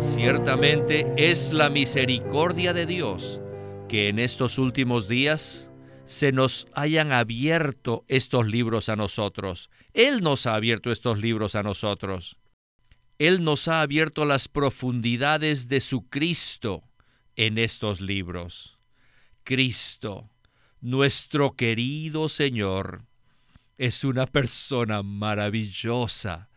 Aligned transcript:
Ciertamente 0.00 1.12
es 1.18 1.52
la 1.52 1.68
misericordia 1.68 2.72
de 2.72 2.86
Dios 2.86 3.38
que 3.86 4.08
en 4.08 4.18
estos 4.18 4.56
últimos 4.56 5.08
días 5.08 5.70
se 6.06 6.32
nos 6.32 6.68
hayan 6.72 7.12
abierto 7.12 8.06
estos 8.08 8.46
libros 8.46 8.88
a 8.88 8.96
nosotros. 8.96 9.68
Él 9.92 10.22
nos 10.22 10.46
ha 10.46 10.54
abierto 10.54 10.90
estos 10.90 11.18
libros 11.18 11.54
a 11.54 11.62
nosotros. 11.62 12.38
Él 13.18 13.44
nos 13.44 13.68
ha 13.68 13.82
abierto 13.82 14.24
las 14.24 14.48
profundidades 14.48 15.68
de 15.68 15.82
su 15.82 16.08
Cristo 16.08 16.82
en 17.36 17.58
estos 17.58 18.00
libros. 18.00 18.78
Cristo, 19.44 20.30
nuestro 20.80 21.56
querido 21.56 22.30
Señor, 22.30 23.04
es 23.76 24.02
una 24.04 24.24
persona 24.24 25.02
maravillosa, 25.02 26.48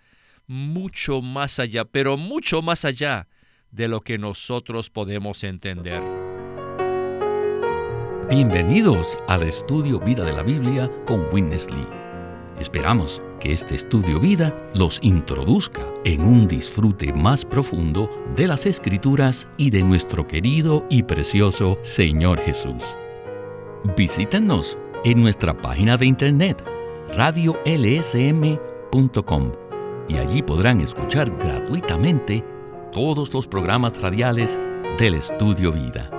mucho 0.48 1.22
más 1.22 1.60
allá, 1.60 1.84
pero 1.84 2.16
mucho 2.16 2.62
más 2.62 2.86
allá 2.86 3.28
de 3.74 3.88
lo 3.88 4.02
que 4.02 4.18
nosotros 4.18 4.90
podemos 4.90 5.44
entender. 5.44 6.04
Bienvenidos 8.30 9.18
al 9.28 9.44
estudio 9.44 10.00
Vida 10.00 10.24
de 10.24 10.34
la 10.34 10.44
Biblia 10.44 10.90
con 11.06 11.26
Witness 11.32 11.70
Lee. 11.72 11.88
Esperamos 12.60 13.22
que 13.40 13.52
este 13.52 13.74
estudio 13.76 14.20
vida 14.20 14.56
los 14.76 15.00
introduzca 15.02 15.82
en 16.06 16.22
un 16.22 16.48
disfrute 16.48 17.12
más 17.14 17.44
profundo 17.44 18.10
de 18.36 18.48
las 18.48 18.68
escrituras 18.68 19.48
y 19.58 19.72
de 19.72 19.82
nuestro 19.82 20.28
querido 20.28 20.86
y 20.90 21.02
precioso 21.02 21.80
Señor 21.82 22.40
Jesús. 22.42 22.96
Visítenos 23.98 24.78
en 25.04 25.22
nuestra 25.22 25.60
página 25.60 25.98
de 25.98 26.06
internet 26.06 26.64
radiolsm.com 27.18 27.52
y 30.08 30.18
allí 30.18 30.42
podrán 30.44 30.80
escuchar 30.82 31.36
gratuitamente 31.38 32.44
todos 32.94 33.34
los 33.34 33.48
programas 33.48 34.00
radiales 34.00 34.60
del 35.00 35.16
Estudio 35.16 35.72
Vida. 35.72 36.12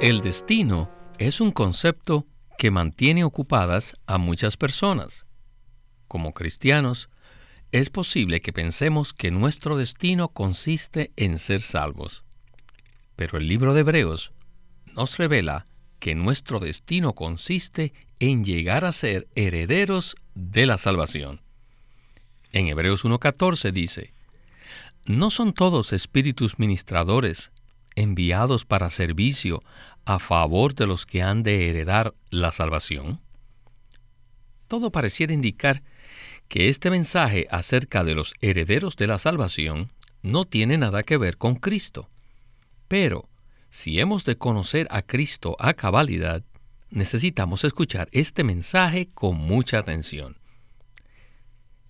El 0.00 0.22
destino 0.22 0.90
es 1.18 1.42
un 1.42 1.50
concepto 1.50 2.26
que 2.56 2.70
mantiene 2.70 3.22
ocupadas 3.24 3.96
a 4.06 4.16
muchas 4.16 4.56
personas. 4.56 5.26
Como 6.06 6.32
cristianos, 6.32 7.10
es 7.70 7.90
posible 7.90 8.40
que 8.40 8.54
pensemos 8.54 9.12
que 9.12 9.30
nuestro 9.30 9.76
destino 9.76 10.28
consiste 10.28 11.12
en 11.16 11.36
ser 11.36 11.60
salvos. 11.60 12.24
Pero 13.14 13.36
el 13.36 13.46
libro 13.46 13.74
de 13.74 13.80
Hebreos 13.80 14.32
nos 14.94 15.18
revela 15.18 15.66
que 15.98 16.14
nuestro 16.14 16.60
destino 16.60 17.14
consiste 17.14 17.92
en 18.20 18.42
llegar 18.42 18.86
a 18.86 18.92
ser 18.92 19.28
herederos 19.34 20.16
de 20.34 20.64
la 20.64 20.78
salvación. 20.78 21.42
En 22.52 22.66
Hebreos 22.68 23.04
1.14 23.04 23.72
dice, 23.72 24.14
¿no 25.06 25.30
son 25.30 25.52
todos 25.52 25.92
espíritus 25.92 26.58
ministradores 26.58 27.50
enviados 27.94 28.64
para 28.64 28.90
servicio 28.90 29.62
a 30.04 30.18
favor 30.18 30.74
de 30.74 30.86
los 30.86 31.04
que 31.04 31.22
han 31.22 31.42
de 31.42 31.68
heredar 31.68 32.14
la 32.30 32.52
salvación? 32.52 33.20
Todo 34.66 34.90
pareciera 34.90 35.32
indicar 35.32 35.82
que 36.48 36.68
este 36.70 36.90
mensaje 36.90 37.46
acerca 37.50 38.02
de 38.04 38.14
los 38.14 38.34
herederos 38.40 38.96
de 38.96 39.06
la 39.06 39.18
salvación 39.18 39.88
no 40.22 40.46
tiene 40.46 40.78
nada 40.78 41.02
que 41.02 41.18
ver 41.18 41.36
con 41.36 41.56
Cristo. 41.56 42.08
Pero, 42.88 43.28
si 43.68 44.00
hemos 44.00 44.24
de 44.24 44.38
conocer 44.38 44.88
a 44.90 45.02
Cristo 45.02 45.56
a 45.58 45.74
cabalidad, 45.74 46.42
necesitamos 46.90 47.64
escuchar 47.64 48.08
este 48.12 48.44
mensaje 48.44 49.10
con 49.12 49.36
mucha 49.36 49.78
atención. 49.78 50.37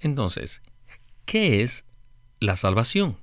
Entonces, 0.00 0.62
¿qué 1.24 1.62
es 1.62 1.84
la 2.40 2.56
salvación? 2.56 3.18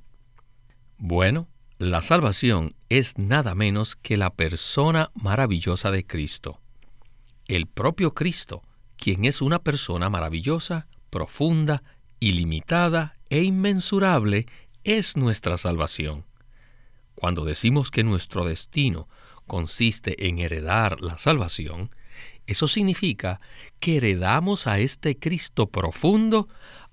Bueno, 0.97 1.47
la 1.77 2.01
salvación 2.01 2.75
es 2.89 3.17
nada 3.17 3.55
menos 3.55 3.95
que 3.95 4.17
la 4.17 4.33
persona 4.33 5.11
maravillosa 5.13 5.91
de 5.91 6.05
Cristo. 6.05 6.61
El 7.47 7.67
propio 7.67 8.13
Cristo, 8.13 8.63
quien 8.97 9.25
es 9.25 9.41
una 9.41 9.59
persona 9.59 10.09
maravillosa, 10.09 10.87
profunda, 11.09 11.83
ilimitada 12.19 13.13
e 13.29 13.43
inmensurable, 13.43 14.45
es 14.83 15.17
nuestra 15.17 15.57
salvación. 15.57 16.25
Cuando 17.13 17.45
decimos 17.45 17.91
que 17.91 18.03
nuestro 18.03 18.45
destino 18.45 19.07
consiste 19.47 20.27
en 20.27 20.39
heredar 20.39 21.01
la 21.01 21.17
salvación, 21.17 21.89
eso 22.47 22.67
significa 22.67 23.39
que 23.79 23.97
heredamos 23.97 24.67
a 24.67 24.79
este 24.79 25.17
Cristo 25.17 25.67
profundo, 25.67 26.47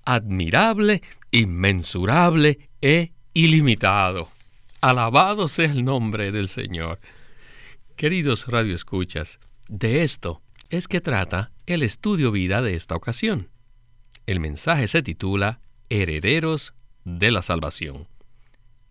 admirable, 0.05 1.01
inmensurable 1.31 2.69
e 2.81 3.13
ilimitado. 3.33 4.29
Alabado 4.81 5.47
sea 5.47 5.71
el 5.71 5.85
nombre 5.85 6.31
del 6.31 6.47
Señor. 6.47 6.99
Queridos 7.95 8.47
radioescuchas, 8.47 9.39
de 9.67 10.03
esto 10.03 10.41
es 10.69 10.87
que 10.87 11.01
trata 11.01 11.51
el 11.67 11.83
estudio 11.83 12.31
vida 12.31 12.61
de 12.61 12.75
esta 12.75 12.95
ocasión. 12.95 13.49
El 14.25 14.39
mensaje 14.39 14.87
se 14.87 15.03
titula 15.03 15.59
Herederos 15.89 16.73
de 17.05 17.31
la 17.31 17.41
Salvación. 17.41 18.07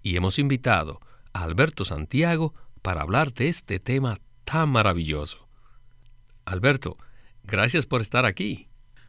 Y 0.03 0.17
hemos 0.17 0.39
invitado 0.39 1.01
a 1.33 1.43
Alberto 1.43 1.85
Santiago 1.85 2.55
para 2.83 3.03
hablar 3.03 3.33
de 3.33 3.49
este 3.49 3.79
tema 3.79 4.21
tan 4.45 4.69
maravilloso. 4.69 5.42
Alberto, 6.45 6.97
gracias 7.45 7.87
por 7.87 8.01
estar 8.01 8.25
aquí. 8.27 8.69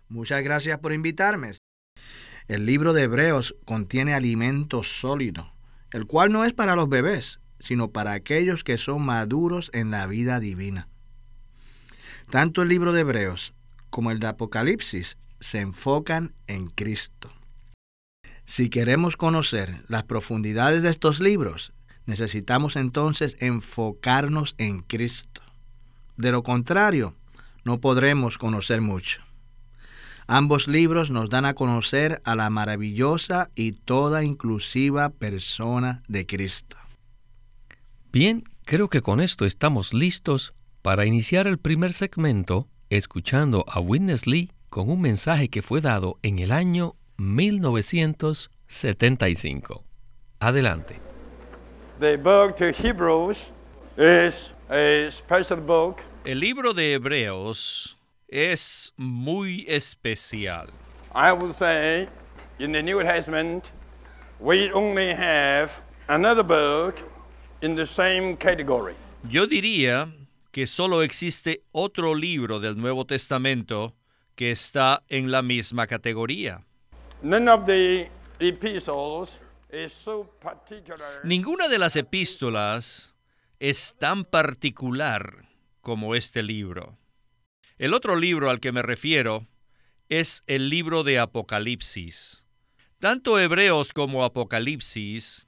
Muchas 0.10 0.42
gracias 0.44 0.80
por 0.80 0.94
invitarme. 0.94 1.52
El 2.48 2.66
libro 2.66 2.94
de 2.94 3.04
Hebreos 3.04 3.56
contiene 3.66 4.14
alimento 4.14 4.84
sólido, 4.84 5.54
el 5.92 6.06
cual 6.06 6.32
no 6.32 6.44
es 6.46 6.54
para 6.54 6.76
los 6.76 6.90
bebés, 6.90 7.40
sino 7.60 7.92
para 7.92 8.12
aquellos 8.14 8.64
que 8.64 8.78
son 8.78 9.04
maduros 9.04 9.72
en 9.74 9.92
la 9.92 10.06
vida 10.08 10.40
divina. 10.40 10.90
Tanto 12.30 12.62
el 12.62 12.70
libro 12.70 12.94
de 12.94 13.02
Hebreos 13.02 13.54
como 13.90 14.12
el 14.12 14.20
de 14.20 14.28
Apocalipsis 14.28 15.18
se 15.40 15.60
enfocan 15.60 16.34
en 16.48 16.68
Cristo. 16.68 17.30
Si 18.46 18.70
queremos 18.70 19.16
conocer 19.16 19.84
las 19.88 20.04
profundidades 20.04 20.84
de 20.84 20.90
estos 20.90 21.20
libros, 21.22 21.74
necesitamos 22.06 22.76
entonces 22.76 23.38
enfocarnos 23.40 24.56
en 24.58 24.82
Cristo. 24.82 25.42
De 26.18 26.32
lo 26.32 26.44
contrario, 26.44 27.16
no 27.64 27.80
podremos 27.80 28.38
conocer 28.38 28.82
mucho. 28.82 29.22
Ambos 30.28 30.68
libros 30.68 31.12
nos 31.12 31.30
dan 31.30 31.46
a 31.46 31.54
conocer 31.54 32.22
a 32.24 32.36
la 32.36 32.50
maravillosa 32.50 33.52
y 33.56 33.74
toda 33.74 34.24
inclusiva 34.24 35.10
persona 35.10 36.02
de 36.08 36.26
Cristo. 36.26 36.78
Bien, 38.12 38.44
creo 38.64 38.90
que 38.90 39.02
con 39.02 39.20
esto 39.20 39.46
estamos 39.46 39.94
listos 39.94 40.54
para 40.82 41.06
iniciar 41.06 41.46
el 41.48 41.58
primer 41.58 41.92
segmento 41.94 42.68
escuchando 42.90 43.66
a 43.68 43.80
Witness 43.80 44.28
Lee 44.28 44.52
con 44.70 44.90
un 44.90 45.00
mensaje 45.02 45.50
que 45.50 45.62
fue 45.62 45.82
dado 45.82 46.18
en 46.24 46.40
el 46.40 46.52
año 46.52 46.96
1975. 47.18 49.84
Adelante. 50.40 51.00
The 52.00 52.18
book 52.18 52.56
to 52.58 52.72
Hebrews 52.72 53.52
is 53.98 54.52
a 54.70 55.12
special 55.12 55.60
book 55.60 55.98
el 56.26 56.40
libro 56.40 56.74
de 56.74 56.94
Hebreos 56.94 57.98
es 58.28 58.94
muy 58.98 59.66
especial. 59.68 60.70
I 61.14 61.32
would 61.32 61.54
say 61.54 62.08
in 62.60 62.72
the 62.72 62.82
New 62.82 63.02
Testament 63.02 63.66
we 64.40 64.72
only 64.72 65.14
have 65.14 65.72
another 66.08 66.44
book 66.44 66.96
in 67.62 67.76
the 67.76 67.86
same 67.86 68.38
category. 68.38 68.96
Yo 69.30 69.48
diría 69.48 70.14
que 70.52 70.66
solo 70.68 71.02
existe 71.02 71.64
otro 71.72 72.16
libro 72.16 72.60
del 72.60 72.78
Nuevo 72.78 73.06
Testamento 73.06 73.94
que 74.36 74.52
está 74.52 75.04
en 75.10 75.30
la 75.30 75.42
misma 75.42 75.88
categoría. 75.88 76.64
None 77.22 77.50
of 77.50 77.66
the 77.66 78.10
epistles 78.40 79.40
is 79.72 79.94
so 79.94 80.30
particular. 80.42 81.22
Ninguna 81.24 81.68
de 81.68 81.80
las 81.80 81.96
epístolas 81.96 83.14
es 83.60 83.96
tan 83.98 84.26
particular 84.26 85.53
como 85.84 86.16
este 86.16 86.42
libro. 86.42 86.98
El 87.78 87.94
otro 87.94 88.16
libro 88.16 88.50
al 88.50 88.62
que 88.62 88.72
me 88.72 88.82
refiero 88.82 89.46
es 90.08 90.44
el 90.48 90.70
libro 90.70 91.04
de 91.04 91.20
Apocalipsis. 91.20 92.48
Tanto 93.00 93.38
Hebreos 93.38 93.92
como 93.92 94.24
Apocalipsis 94.24 95.46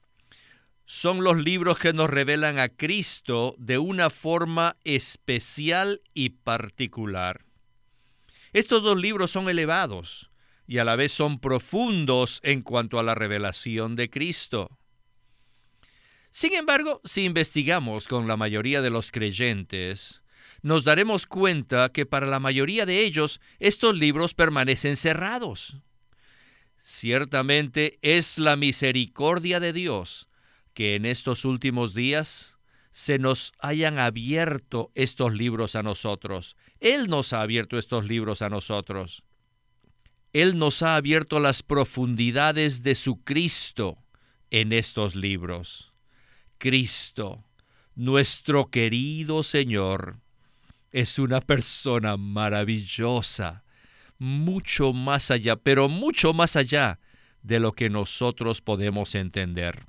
son 0.84 1.24
los 1.24 1.38
libros 1.38 1.78
que 1.78 1.94
nos 1.94 2.10
revelan 2.10 2.58
a 2.58 2.68
Cristo 2.68 3.56
de 3.58 3.78
una 3.78 4.10
forma 4.10 4.76
especial 4.84 6.02
y 6.12 6.28
particular. 6.28 7.46
Estos 8.52 8.82
dos 8.82 8.98
libros 8.98 9.30
son 9.30 9.48
elevados 9.48 10.30
y 10.66 10.78
a 10.78 10.84
la 10.84 10.96
vez 10.96 11.12
son 11.12 11.40
profundos 11.40 12.40
en 12.42 12.60
cuanto 12.60 12.98
a 12.98 13.02
la 13.02 13.14
revelación 13.14 13.96
de 13.96 14.10
Cristo. 14.10 14.78
Sin 16.30 16.52
embargo, 16.52 17.00
si 17.04 17.24
investigamos 17.24 18.06
con 18.06 18.28
la 18.28 18.36
mayoría 18.36 18.82
de 18.82 18.90
los 18.90 19.10
creyentes, 19.10 20.22
nos 20.66 20.82
daremos 20.82 21.26
cuenta 21.26 21.90
que 21.92 22.06
para 22.06 22.26
la 22.26 22.40
mayoría 22.40 22.86
de 22.86 23.04
ellos 23.04 23.40
estos 23.60 23.96
libros 23.96 24.34
permanecen 24.34 24.96
cerrados. 24.96 25.76
Ciertamente 26.80 28.00
es 28.02 28.40
la 28.40 28.56
misericordia 28.56 29.60
de 29.60 29.72
Dios 29.72 30.28
que 30.74 30.96
en 30.96 31.06
estos 31.06 31.44
últimos 31.44 31.94
días 31.94 32.58
se 32.90 33.20
nos 33.20 33.52
hayan 33.60 34.00
abierto 34.00 34.90
estos 34.96 35.34
libros 35.34 35.76
a 35.76 35.84
nosotros. 35.84 36.56
Él 36.80 37.08
nos 37.08 37.32
ha 37.32 37.42
abierto 37.42 37.78
estos 37.78 38.04
libros 38.08 38.42
a 38.42 38.48
nosotros. 38.48 39.22
Él 40.32 40.58
nos 40.58 40.82
ha 40.82 40.96
abierto 40.96 41.38
las 41.38 41.62
profundidades 41.62 42.82
de 42.82 42.96
su 42.96 43.22
Cristo 43.22 43.98
en 44.50 44.72
estos 44.72 45.14
libros. 45.14 45.92
Cristo, 46.58 47.44
nuestro 47.94 48.68
querido 48.68 49.44
Señor, 49.44 50.25
es 50.96 51.18
una 51.18 51.42
persona 51.42 52.16
maravillosa 52.16 53.64
mucho 54.16 54.94
más 54.94 55.30
allá, 55.30 55.56
pero 55.56 55.90
mucho 55.90 56.32
más 56.32 56.56
allá 56.56 57.00
de 57.42 57.60
lo 57.60 57.72
que 57.72 57.90
nosotros 57.90 58.62
podemos 58.62 59.14
entender. 59.14 59.84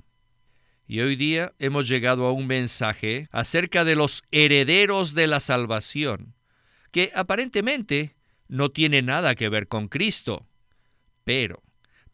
Y 0.86 1.00
hoy 1.00 1.16
día 1.16 1.54
hemos 1.58 1.88
llegado 1.88 2.26
a 2.26 2.32
un 2.32 2.46
mensaje 2.46 3.26
acerca 3.32 3.86
de 3.86 3.96
los 3.96 4.22
herederos 4.32 5.14
de 5.14 5.28
la 5.28 5.40
salvación, 5.40 6.34
que 6.92 7.10
aparentemente 7.14 8.14
no 8.46 8.68
tiene 8.68 9.00
nada 9.00 9.34
que 9.34 9.48
ver 9.48 9.66
con 9.66 9.88
Cristo. 9.88 10.46
Pero 11.24 11.62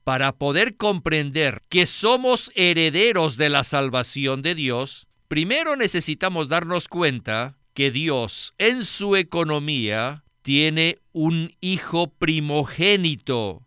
para 0.05 0.37
poder 0.37 0.77
comprender 0.77 1.63
que 1.69 1.87
somos 1.87 2.53
herederos 2.55 3.39
de 3.39 3.49
la 3.49 3.65
salvación 3.65 4.41
de 4.41 4.55
Dios, 4.55 5.09
primero 5.27 5.75
necesitamos 5.75 6.49
darnos 6.49 6.87
cuenta 6.87 7.57
que 7.75 7.91
Dios 7.91 8.55
en 8.59 8.85
su 8.85 9.17
economía 9.17 10.25
tiene 10.43 10.99
un 11.13 11.55
hijo 11.61 12.07
primogénito 12.07 13.67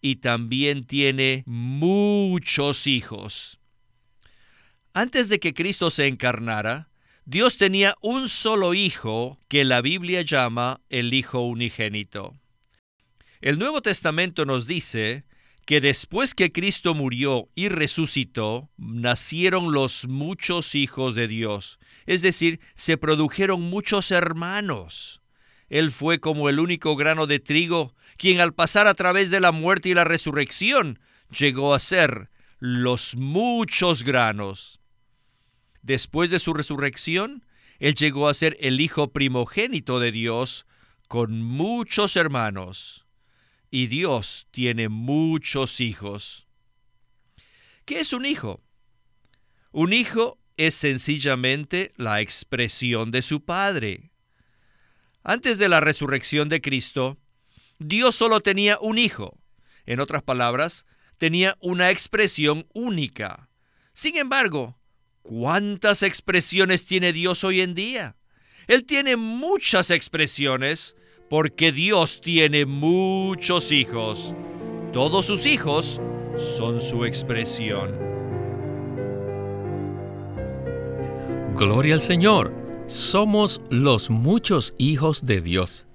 y 0.00 0.16
también 0.16 0.84
tiene 0.86 1.42
muchos 1.46 2.86
hijos. 2.86 3.58
Antes 4.94 5.28
de 5.28 5.40
que 5.40 5.52
Cristo 5.52 5.90
se 5.90 6.06
encarnara, 6.06 6.88
Dios 7.24 7.56
tenía 7.56 7.96
un 8.00 8.28
solo 8.28 8.72
hijo 8.72 9.40
que 9.48 9.64
la 9.64 9.80
Biblia 9.80 10.22
llama 10.22 10.80
el 10.88 11.12
Hijo 11.12 11.40
unigénito. 11.40 12.36
El 13.40 13.58
Nuevo 13.58 13.82
Testamento 13.82 14.46
nos 14.46 14.66
dice 14.66 15.24
que 15.66 15.80
después 15.80 16.34
que 16.34 16.52
Cristo 16.52 16.94
murió 16.94 17.48
y 17.56 17.68
resucitó, 17.68 18.70
nacieron 18.76 19.72
los 19.72 20.06
muchos 20.06 20.76
hijos 20.76 21.16
de 21.16 21.26
Dios, 21.26 21.80
es 22.06 22.22
decir, 22.22 22.60
se 22.74 22.96
produjeron 22.96 23.62
muchos 23.62 24.12
hermanos. 24.12 25.20
Él 25.68 25.90
fue 25.90 26.20
como 26.20 26.48
el 26.48 26.60
único 26.60 26.94
grano 26.94 27.26
de 27.26 27.40
trigo, 27.40 27.96
quien 28.16 28.40
al 28.40 28.54
pasar 28.54 28.86
a 28.86 28.94
través 28.94 29.30
de 29.30 29.40
la 29.40 29.50
muerte 29.50 29.88
y 29.88 29.94
la 29.94 30.04
resurrección 30.04 31.00
llegó 31.36 31.74
a 31.74 31.80
ser 31.80 32.30
los 32.60 33.16
muchos 33.16 34.04
granos. 34.04 34.80
Después 35.82 36.30
de 36.30 36.38
su 36.38 36.54
resurrección, 36.54 37.44
Él 37.80 37.96
llegó 37.96 38.28
a 38.28 38.34
ser 38.34 38.56
el 38.60 38.80
Hijo 38.80 39.12
primogénito 39.12 39.98
de 39.98 40.12
Dios 40.12 40.64
con 41.08 41.42
muchos 41.42 42.14
hermanos. 42.14 43.05
Y 43.76 43.88
Dios 43.88 44.48
tiene 44.52 44.88
muchos 44.88 45.82
hijos. 45.82 46.46
¿Qué 47.84 48.00
es 48.00 48.14
un 48.14 48.24
hijo? 48.24 48.62
Un 49.70 49.92
hijo 49.92 50.38
es 50.56 50.74
sencillamente 50.74 51.92
la 51.96 52.22
expresión 52.22 53.10
de 53.10 53.20
su 53.20 53.44
padre. 53.44 54.12
Antes 55.22 55.58
de 55.58 55.68
la 55.68 55.80
resurrección 55.80 56.48
de 56.48 56.62
Cristo, 56.62 57.18
Dios 57.78 58.14
solo 58.14 58.40
tenía 58.40 58.78
un 58.80 58.96
hijo. 58.96 59.38
En 59.84 60.00
otras 60.00 60.22
palabras, 60.22 60.86
tenía 61.18 61.58
una 61.60 61.90
expresión 61.90 62.66
única. 62.72 63.50
Sin 63.92 64.16
embargo, 64.16 64.80
¿cuántas 65.20 66.02
expresiones 66.02 66.86
tiene 66.86 67.12
Dios 67.12 67.44
hoy 67.44 67.60
en 67.60 67.74
día? 67.74 68.16
Él 68.68 68.86
tiene 68.86 69.16
muchas 69.16 69.90
expresiones 69.90 70.95
porque 71.28 71.72
Dios 71.72 72.20
tiene 72.20 72.66
muchos 72.66 73.72
hijos. 73.72 74.34
Todos 74.92 75.26
sus 75.26 75.46
hijos 75.46 76.00
son 76.36 76.80
su 76.80 77.04
expresión. 77.04 77.98
Gloria 81.56 81.94
al 81.94 82.00
Señor 82.00 82.54
somos 82.86 83.60
los 83.70 84.10
muchos 84.10 84.74
hijos 84.78 85.24
de 85.24 85.40
Dios. 85.40 85.86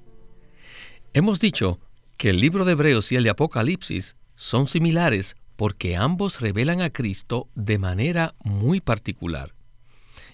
Hemos 1.14 1.40
dicho 1.40 1.80
que 2.18 2.30
el 2.30 2.40
libro 2.40 2.66
de 2.66 2.74
Hebreos 2.74 3.12
y 3.12 3.16
el 3.16 3.24
de 3.24 3.30
Apocalipsis 3.30 4.16
son 4.36 4.68
similares 4.68 5.36
porque 5.56 5.96
ambos 5.96 6.42
revelan 6.42 6.82
a 6.82 6.90
Cristo 6.90 7.48
de 7.56 7.78
manera 7.78 8.34
muy 8.44 8.82
particular. 8.82 9.54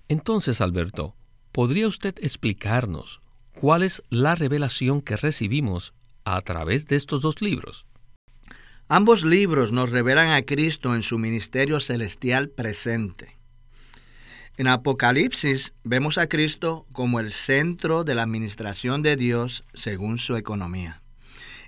Entonces, 0.08 0.62
Alberto, 0.62 1.16
¿podría 1.52 1.88
usted 1.88 2.16
explicarnos 2.22 3.22
cuál 3.60 3.84
es 3.84 4.04
la 4.10 4.36
revelación 4.36 5.02
que 5.02 5.18
recibimos 5.18 5.94
a 6.26 6.42
través 6.42 6.88
de 6.88 6.96
estos 6.96 7.22
dos 7.22 7.42
libros? 7.42 7.86
Ambos 8.88 9.26
libros 9.26 9.72
nos 9.72 9.90
revelan 9.90 10.30
a 10.30 10.44
Cristo 10.44 10.96
en 10.96 11.02
su 11.02 11.18
ministerio 11.18 11.80
celestial 11.80 12.50
presente. 12.50 13.36
En 14.58 14.68
Apocalipsis 14.68 15.74
vemos 15.84 16.18
a 16.18 16.28
Cristo 16.28 16.86
como 16.94 17.20
el 17.20 17.32
centro 17.32 18.04
de 18.04 18.16
la 18.16 18.24
administración 18.24 19.02
de 19.02 19.16
Dios 19.16 19.64
según 19.74 20.18
su 20.18 20.36
economía. 20.36 21.02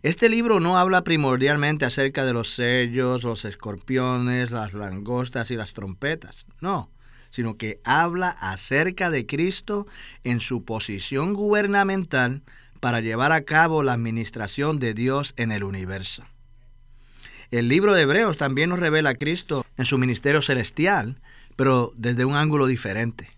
Este 0.01 0.29
libro 0.29 0.59
no 0.59 0.77
habla 0.77 1.03
primordialmente 1.03 1.85
acerca 1.85 2.23
de 2.23 2.33
los 2.33 2.53
sellos, 2.53 3.23
los 3.23 3.43
escorpiones, 3.43 4.49
las 4.49 4.73
langostas 4.73 5.51
y 5.51 5.55
las 5.55 5.73
trompetas, 5.73 6.45
no, 6.61 6.89
sino 7.29 7.57
que 7.57 7.79
habla 7.83 8.29
acerca 8.29 9.09
de 9.09 9.25
Cristo 9.25 9.87
en 10.23 10.39
su 10.39 10.63
posición 10.63 11.33
gubernamental 11.33 12.41
para 12.79 13.01
llevar 13.01 13.31
a 13.31 13.41
cabo 13.41 13.83
la 13.83 13.93
administración 13.93 14.79
de 14.79 14.93
Dios 14.93 15.33
en 15.37 15.51
el 15.51 15.63
universo. 15.63 16.23
El 17.51 17.67
libro 17.67 17.93
de 17.93 18.03
Hebreos 18.03 18.37
también 18.37 18.69
nos 18.69 18.79
revela 18.79 19.11
a 19.11 19.15
Cristo 19.15 19.65
en 19.77 19.85
su 19.85 19.97
ministerio 19.97 20.41
celestial, 20.41 21.19
pero 21.55 21.91
desde 21.95 22.25
un 22.25 22.35
ángulo 22.35 22.67
diferente. 22.67 23.29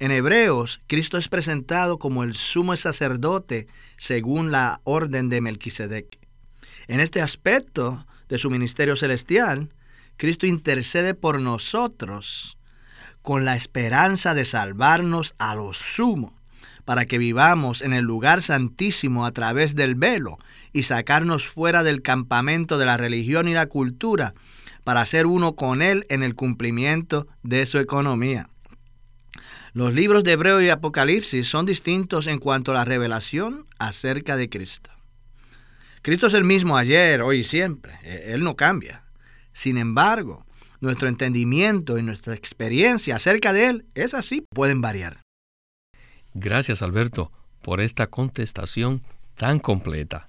En 0.00 0.10
Hebreos, 0.10 0.80
Cristo 0.88 1.16
es 1.16 1.28
presentado 1.28 2.00
como 2.00 2.24
el 2.24 2.34
sumo 2.34 2.74
sacerdote 2.76 3.68
según 3.96 4.50
la 4.50 4.80
orden 4.82 5.28
de 5.28 5.40
Melquisedec. 5.40 6.18
En 6.88 6.98
este 6.98 7.22
aspecto 7.22 8.04
de 8.28 8.38
su 8.38 8.50
ministerio 8.50 8.96
celestial, 8.96 9.68
Cristo 10.16 10.46
intercede 10.46 11.14
por 11.14 11.40
nosotros 11.40 12.58
con 13.22 13.44
la 13.44 13.56
esperanza 13.56 14.34
de 14.34 14.44
salvarnos 14.44 15.34
a 15.38 15.54
lo 15.54 15.72
sumo, 15.72 16.34
para 16.84 17.06
que 17.06 17.18
vivamos 17.18 17.80
en 17.82 17.92
el 17.92 18.04
lugar 18.04 18.42
santísimo 18.42 19.24
a 19.24 19.30
través 19.30 19.74
del 19.76 19.94
velo 19.94 20.38
y 20.72 20.82
sacarnos 20.82 21.46
fuera 21.46 21.82
del 21.82 22.02
campamento 22.02 22.78
de 22.78 22.86
la 22.86 22.96
religión 22.96 23.48
y 23.48 23.54
la 23.54 23.66
cultura 23.66 24.34
para 24.84 25.06
ser 25.06 25.26
uno 25.26 25.54
con 25.54 25.80
Él 25.80 26.06
en 26.08 26.22
el 26.22 26.34
cumplimiento 26.34 27.28
de 27.42 27.66
su 27.66 27.78
economía. 27.78 28.48
Los 29.74 29.94
libros 29.94 30.24
de 30.24 30.32
Hebreo 30.32 30.60
y 30.60 30.68
Apocalipsis 30.68 31.48
son 31.48 31.64
distintos 31.64 32.26
en 32.26 32.38
cuanto 32.38 32.72
a 32.72 32.74
la 32.74 32.84
revelación 32.84 33.66
acerca 33.78 34.36
de 34.36 34.50
Cristo. 34.50 34.90
Cristo 36.02 36.26
es 36.26 36.34
el 36.34 36.44
mismo 36.44 36.76
ayer, 36.76 37.22
hoy 37.22 37.38
y 37.38 37.44
siempre. 37.44 37.94
E, 38.02 38.34
Él 38.34 38.42
no 38.42 38.56
cambia. 38.56 39.04
Sin 39.52 39.78
embargo, 39.78 40.44
nuestro 40.82 41.08
entendimiento 41.08 41.96
y 41.96 42.02
nuestra 42.02 42.34
experiencia 42.34 43.16
acerca 43.16 43.52
de 43.52 43.68
Él 43.68 43.86
es 43.94 44.14
así, 44.14 44.44
pueden 44.50 44.80
variar. 44.80 45.22
Gracias, 46.34 46.82
Alberto, 46.82 47.30
por 47.62 47.80
esta 47.80 48.08
contestación 48.08 49.00
tan 49.36 49.60
completa. 49.60 50.28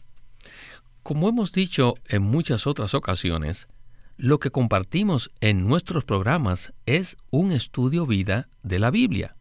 Como 1.01 1.27
hemos 1.27 1.51
dicho 1.51 1.95
en 2.07 2.21
muchas 2.21 2.67
otras 2.67 2.93
ocasiones, 2.93 3.67
lo 4.15 4.39
que 4.39 4.51
compartimos 4.51 5.31
en 5.41 5.67
nuestros 5.67 6.05
programas 6.05 6.71
es 6.85 7.17
un 7.31 7.51
estudio 7.51 8.05
vida 8.05 8.47
de 8.61 8.77
la 8.77 8.91
Biblia. 8.91 9.35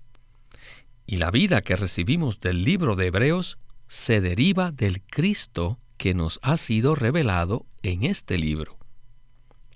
Y 1.06 1.16
la 1.16 1.30
vida 1.30 1.60
que 1.60 1.76
recibimos 1.76 2.40
del 2.40 2.64
libro 2.64 2.96
de 2.96 3.08
Hebreos 3.08 3.58
se 3.86 4.22
deriva 4.22 4.72
del 4.72 5.02
Cristo 5.02 5.78
que 5.98 6.14
nos 6.14 6.40
ha 6.42 6.56
sido 6.56 6.94
revelado 6.94 7.66
en 7.82 8.04
este 8.04 8.38
libro. 8.38 8.78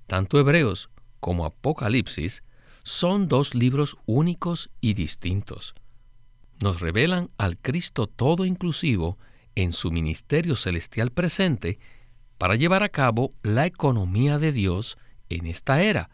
Tanto 0.06 0.38
Hebreos 0.38 0.88
como 1.20 1.44
Apocalipsis 1.44 2.42
son 2.82 3.28
dos 3.28 3.54
libros 3.54 3.96
únicos 4.06 4.70
y 4.80 4.94
distintos. 4.94 5.74
Nos 6.62 6.80
revelan 6.80 7.30
al 7.36 7.56
Cristo 7.56 8.06
todo 8.06 8.44
inclusivo 8.44 9.18
en 9.54 9.72
su 9.72 9.90
ministerio 9.90 10.56
celestial 10.56 11.10
presente 11.10 11.78
para 12.38 12.54
llevar 12.54 12.82
a 12.82 12.88
cabo 12.88 13.30
la 13.42 13.66
economía 13.66 14.38
de 14.38 14.52
Dios 14.52 14.98
en 15.28 15.46
esta 15.46 15.82
era, 15.82 16.10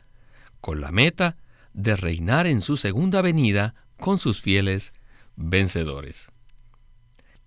con 0.61 0.81
la 0.81 0.93
meta 0.93 1.37
de 1.75 1.97
reinar 1.97 2.47
en 2.47 2.63
su 2.63 2.77
segunda 2.77 3.23
venida 3.23 3.75
con 3.99 4.19
sus 4.19 4.41
fieles 4.41 4.93
vencedores. 5.37 6.31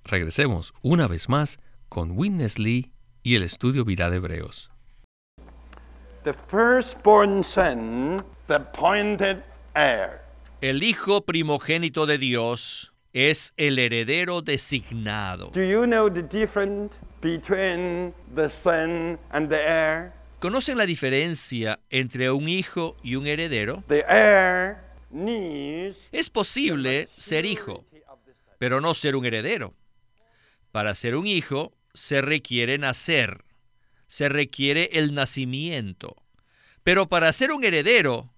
Regresemos 0.04 0.74
una 0.82 1.08
vez 1.08 1.30
más 1.30 1.60
con 1.90 2.12
Witness 2.12 2.60
Lee 2.60 2.92
y 3.24 3.36
el 3.36 3.44
estudio 3.44 3.86
Vida 3.86 4.10
de 4.10 4.18
Hebreos. 4.18 4.70
The 6.26 6.34
firstborn 6.34 7.44
son, 7.44 8.24
the 8.48 8.56
appointed 8.56 9.44
heir. 9.76 10.22
El 10.60 10.82
Hijo 10.82 11.22
primogénito 11.22 12.08
de 12.08 12.18
Dios 12.18 12.94
es 13.14 13.54
el 13.58 13.78
heredero 13.78 14.42
designado. 14.42 15.52
Do 15.54 15.64
you 15.64 15.86
know 15.86 16.10
the 16.10 16.24
difference 16.24 16.96
between 17.22 18.14
the 18.34 18.50
son 18.50 19.20
and 19.30 19.50
the 19.50 19.62
heir? 19.62 20.14
¿Conocen 20.40 20.80
la 20.80 20.88
diferencia 20.88 21.80
entre 21.92 22.32
un 22.32 22.50
hijo 22.50 22.98
y 23.04 23.16
un 23.16 23.28
heredero? 23.28 23.84
The 23.88 24.04
heir 24.10 24.78
needs 25.12 25.98
Es 26.12 26.32
posible 26.32 27.08
ser 27.18 27.46
hijo, 27.46 27.86
pero 28.58 28.82
no 28.82 28.96
ser 28.96 29.16
un 29.16 29.26
heredero. 29.26 29.76
Para 30.72 30.96
ser 30.96 31.16
un 31.16 31.28
hijo 31.28 31.72
se 31.94 32.22
requiere 32.22 32.80
nacer, 32.80 33.45
se 34.08 34.30
requiere 34.30 34.90
el 34.94 35.14
nacimiento. 35.14 36.16
Pero 36.84 37.10
para 37.10 37.34
ser 37.34 37.52
un 37.52 37.64
heredero 37.64 38.34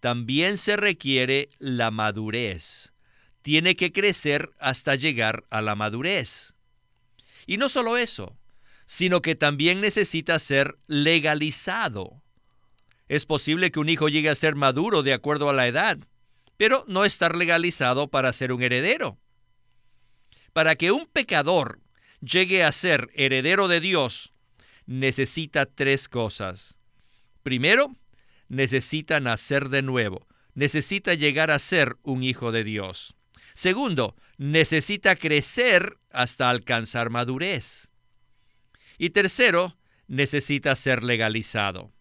también 0.00 0.56
se 0.56 0.76
requiere 0.76 1.50
la 1.58 1.90
madurez. 1.90 2.92
Tiene 3.42 3.76
que 3.76 3.92
crecer 3.92 4.50
hasta 4.58 4.94
llegar 4.94 5.44
a 5.50 5.62
la 5.62 5.74
madurez. 5.74 6.54
Y 7.46 7.56
no 7.56 7.68
solo 7.68 7.96
eso, 7.96 8.36
sino 8.86 9.22
que 9.22 9.34
también 9.34 9.80
necesita 9.80 10.38
ser 10.38 10.76
legalizado. 10.86 12.22
Es 13.08 13.26
posible 13.26 13.70
que 13.70 13.80
un 13.80 13.88
hijo 13.88 14.08
llegue 14.08 14.28
a 14.28 14.34
ser 14.34 14.54
maduro 14.54 15.02
de 15.02 15.12
acuerdo 15.12 15.50
a 15.50 15.52
la 15.52 15.66
edad, 15.66 15.98
pero 16.56 16.84
no 16.88 17.04
estar 17.04 17.36
legalizado 17.36 18.08
para 18.08 18.32
ser 18.32 18.52
un 18.52 18.62
heredero. 18.62 19.18
Para 20.52 20.76
que 20.76 20.92
un 20.92 21.06
pecador 21.06 21.80
llegue 22.20 22.64
a 22.64 22.72
ser 22.72 23.10
heredero 23.14 23.68
de 23.68 23.80
Dios, 23.80 24.31
necesita 24.86 25.66
tres 25.66 26.08
cosas. 26.08 26.78
Primero, 27.42 27.94
necesita 28.48 29.20
nacer 29.20 29.68
de 29.68 29.82
nuevo, 29.82 30.26
necesita 30.54 31.14
llegar 31.14 31.50
a 31.50 31.58
ser 31.58 31.96
un 32.02 32.22
hijo 32.22 32.52
de 32.52 32.64
Dios. 32.64 33.14
Segundo, 33.54 34.16
necesita 34.38 35.16
crecer 35.16 35.98
hasta 36.10 36.50
alcanzar 36.50 37.10
madurez. 37.10 37.90
Y 38.98 39.10
tercero, 39.10 39.76
necesita 40.06 40.76
ser 40.76 41.02
legalizado. 41.02 41.92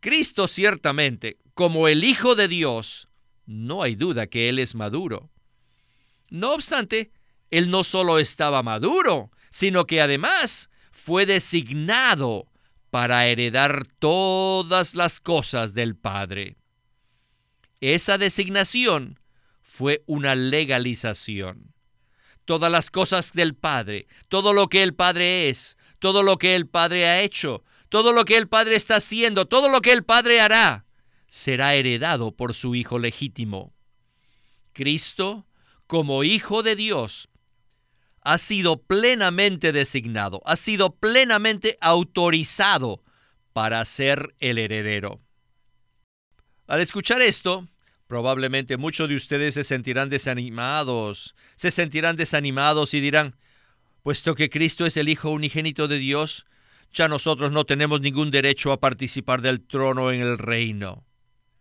Cristo 0.00 0.48
ciertamente, 0.48 1.38
como 1.54 1.88
el 1.88 2.04
Hijo 2.04 2.34
de 2.34 2.48
Dios, 2.48 3.08
no 3.46 3.82
hay 3.82 3.94
duda 3.94 4.26
que 4.26 4.48
Él 4.48 4.58
es 4.58 4.74
maduro. 4.74 5.30
No 6.28 6.52
obstante, 6.52 7.12
Él 7.50 7.70
no 7.70 7.84
solo 7.84 8.18
estaba 8.18 8.62
maduro, 8.62 9.30
sino 9.50 9.86
que 9.86 10.00
además 10.00 10.68
fue 11.04 11.26
designado 11.26 12.48
para 12.88 13.26
heredar 13.26 13.86
todas 13.98 14.94
las 14.94 15.20
cosas 15.20 15.74
del 15.74 15.96
Padre. 15.96 16.56
Esa 17.82 18.16
designación 18.16 19.20
fue 19.62 20.02
una 20.06 20.34
legalización. 20.34 21.74
Todas 22.46 22.72
las 22.72 22.90
cosas 22.90 23.34
del 23.34 23.54
Padre, 23.54 24.06
todo 24.30 24.54
lo 24.54 24.70
que 24.70 24.82
el 24.82 24.94
Padre 24.94 25.50
es, 25.50 25.76
todo 25.98 26.22
lo 26.22 26.38
que 26.38 26.56
el 26.56 26.66
Padre 26.68 27.06
ha 27.06 27.20
hecho, 27.20 27.64
todo 27.90 28.14
lo 28.14 28.24
que 28.24 28.38
el 28.38 28.48
Padre 28.48 28.74
está 28.74 28.96
haciendo, 28.96 29.44
todo 29.46 29.68
lo 29.68 29.82
que 29.82 29.92
el 29.92 30.04
Padre 30.04 30.40
hará, 30.40 30.86
será 31.28 31.74
heredado 31.74 32.32
por 32.32 32.54
su 32.54 32.74
Hijo 32.74 32.98
legítimo. 32.98 33.74
Cristo, 34.72 35.46
como 35.86 36.24
Hijo 36.24 36.62
de 36.62 36.76
Dios, 36.76 37.28
ha 38.24 38.38
sido 38.38 38.82
plenamente 38.82 39.70
designado, 39.72 40.42
ha 40.46 40.56
sido 40.56 40.96
plenamente 40.96 41.76
autorizado 41.80 43.02
para 43.52 43.84
ser 43.84 44.34
el 44.40 44.58
heredero. 44.58 45.20
Al 46.66 46.80
escuchar 46.80 47.20
esto, 47.20 47.68
probablemente 48.06 48.78
muchos 48.78 49.08
de 49.10 49.16
ustedes 49.16 49.54
se 49.54 49.62
sentirán 49.62 50.08
desanimados, 50.08 51.34
se 51.54 51.70
sentirán 51.70 52.16
desanimados 52.16 52.94
y 52.94 53.00
dirán, 53.00 53.36
puesto 54.02 54.34
que 54.34 54.48
Cristo 54.48 54.86
es 54.86 54.96
el 54.96 55.10
Hijo 55.10 55.30
unigénito 55.30 55.86
de 55.86 55.98
Dios, 55.98 56.46
ya 56.92 57.08
nosotros 57.08 57.52
no 57.52 57.64
tenemos 57.64 58.00
ningún 58.00 58.30
derecho 58.30 58.72
a 58.72 58.80
participar 58.80 59.42
del 59.42 59.60
trono 59.60 60.10
en 60.10 60.22
el 60.22 60.38
reino. 60.38 61.04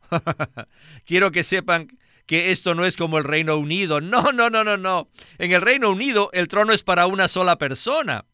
Quiero 1.06 1.32
que 1.32 1.44
sepan 1.44 1.88
que 2.26 2.52
esto 2.52 2.76
no 2.76 2.86
es 2.86 2.98
como 2.98 3.18
el 3.18 3.24
Reino 3.24 3.58
Unido. 3.58 4.02
No, 4.02 4.32
no, 4.32 4.50
no, 4.50 4.64
no, 4.64 4.78
no. 4.78 5.10
En 5.38 5.52
el 5.52 5.62
Reino 5.62 5.90
Unido 5.90 6.30
el 6.34 6.48
trono 6.48 6.74
es 6.74 6.84
para 6.84 7.08
una 7.08 7.28
sola 7.28 7.58
persona. 7.58 8.26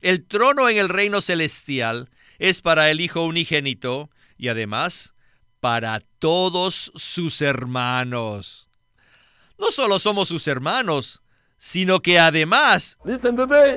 El 0.00 0.26
trono 0.26 0.68
en 0.68 0.78
el 0.78 0.88
reino 0.88 1.20
celestial 1.20 2.10
es 2.38 2.60
para 2.60 2.90
el 2.90 3.00
Hijo 3.00 3.24
unigénito 3.24 4.10
y 4.36 4.48
además 4.48 5.14
para 5.60 6.00
todos 6.18 6.90
sus 6.96 7.40
hermanos. 7.40 8.68
No 9.58 9.70
solo 9.70 10.00
somos 10.00 10.26
sus 10.26 10.48
hermanos, 10.48 11.22
sino 11.56 12.00
que 12.00 12.18
además, 12.18 12.98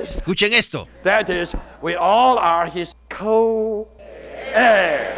escuchen 0.10 0.54
esto, 0.54 0.88
That 1.04 1.30
is, 1.30 1.56
we 1.84 1.96
all 1.96 2.40
are 2.40 2.68
his 2.68 2.96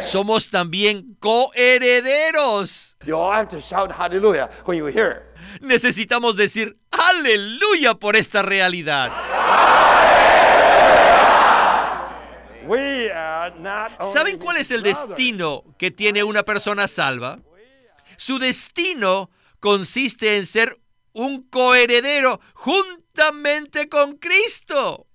somos 0.00 0.50
también 0.50 1.16
coherederos. 1.20 2.96
You 3.04 3.16
all 3.16 3.32
have 3.32 3.48
to 3.48 3.60
shout 3.60 3.92
hallelujah 3.92 4.50
when 4.64 4.78
you 4.78 4.86
hear 4.86 5.10
it. 5.10 5.62
Necesitamos 5.62 6.36
decir 6.36 6.76
aleluya 6.90 7.94
por 7.94 8.16
esta 8.16 8.42
realidad. 8.42 9.12
We 12.66 13.10
are 13.10 13.50
not 13.58 13.92
only 13.98 14.12
¿Saben 14.12 14.38
cuál 14.38 14.58
es 14.58 14.70
el 14.70 14.82
destino 14.82 15.64
que 15.78 15.90
tiene 15.90 16.22
una 16.22 16.42
persona 16.42 16.86
salva? 16.86 17.38
Su 18.18 18.38
destino 18.38 19.30
consiste 19.60 20.36
en 20.36 20.46
ser 20.46 20.76
un 21.12 21.42
coheredero 21.48 22.40
juntamente 22.54 23.88
con 23.88 24.18
Cristo. 24.18 25.06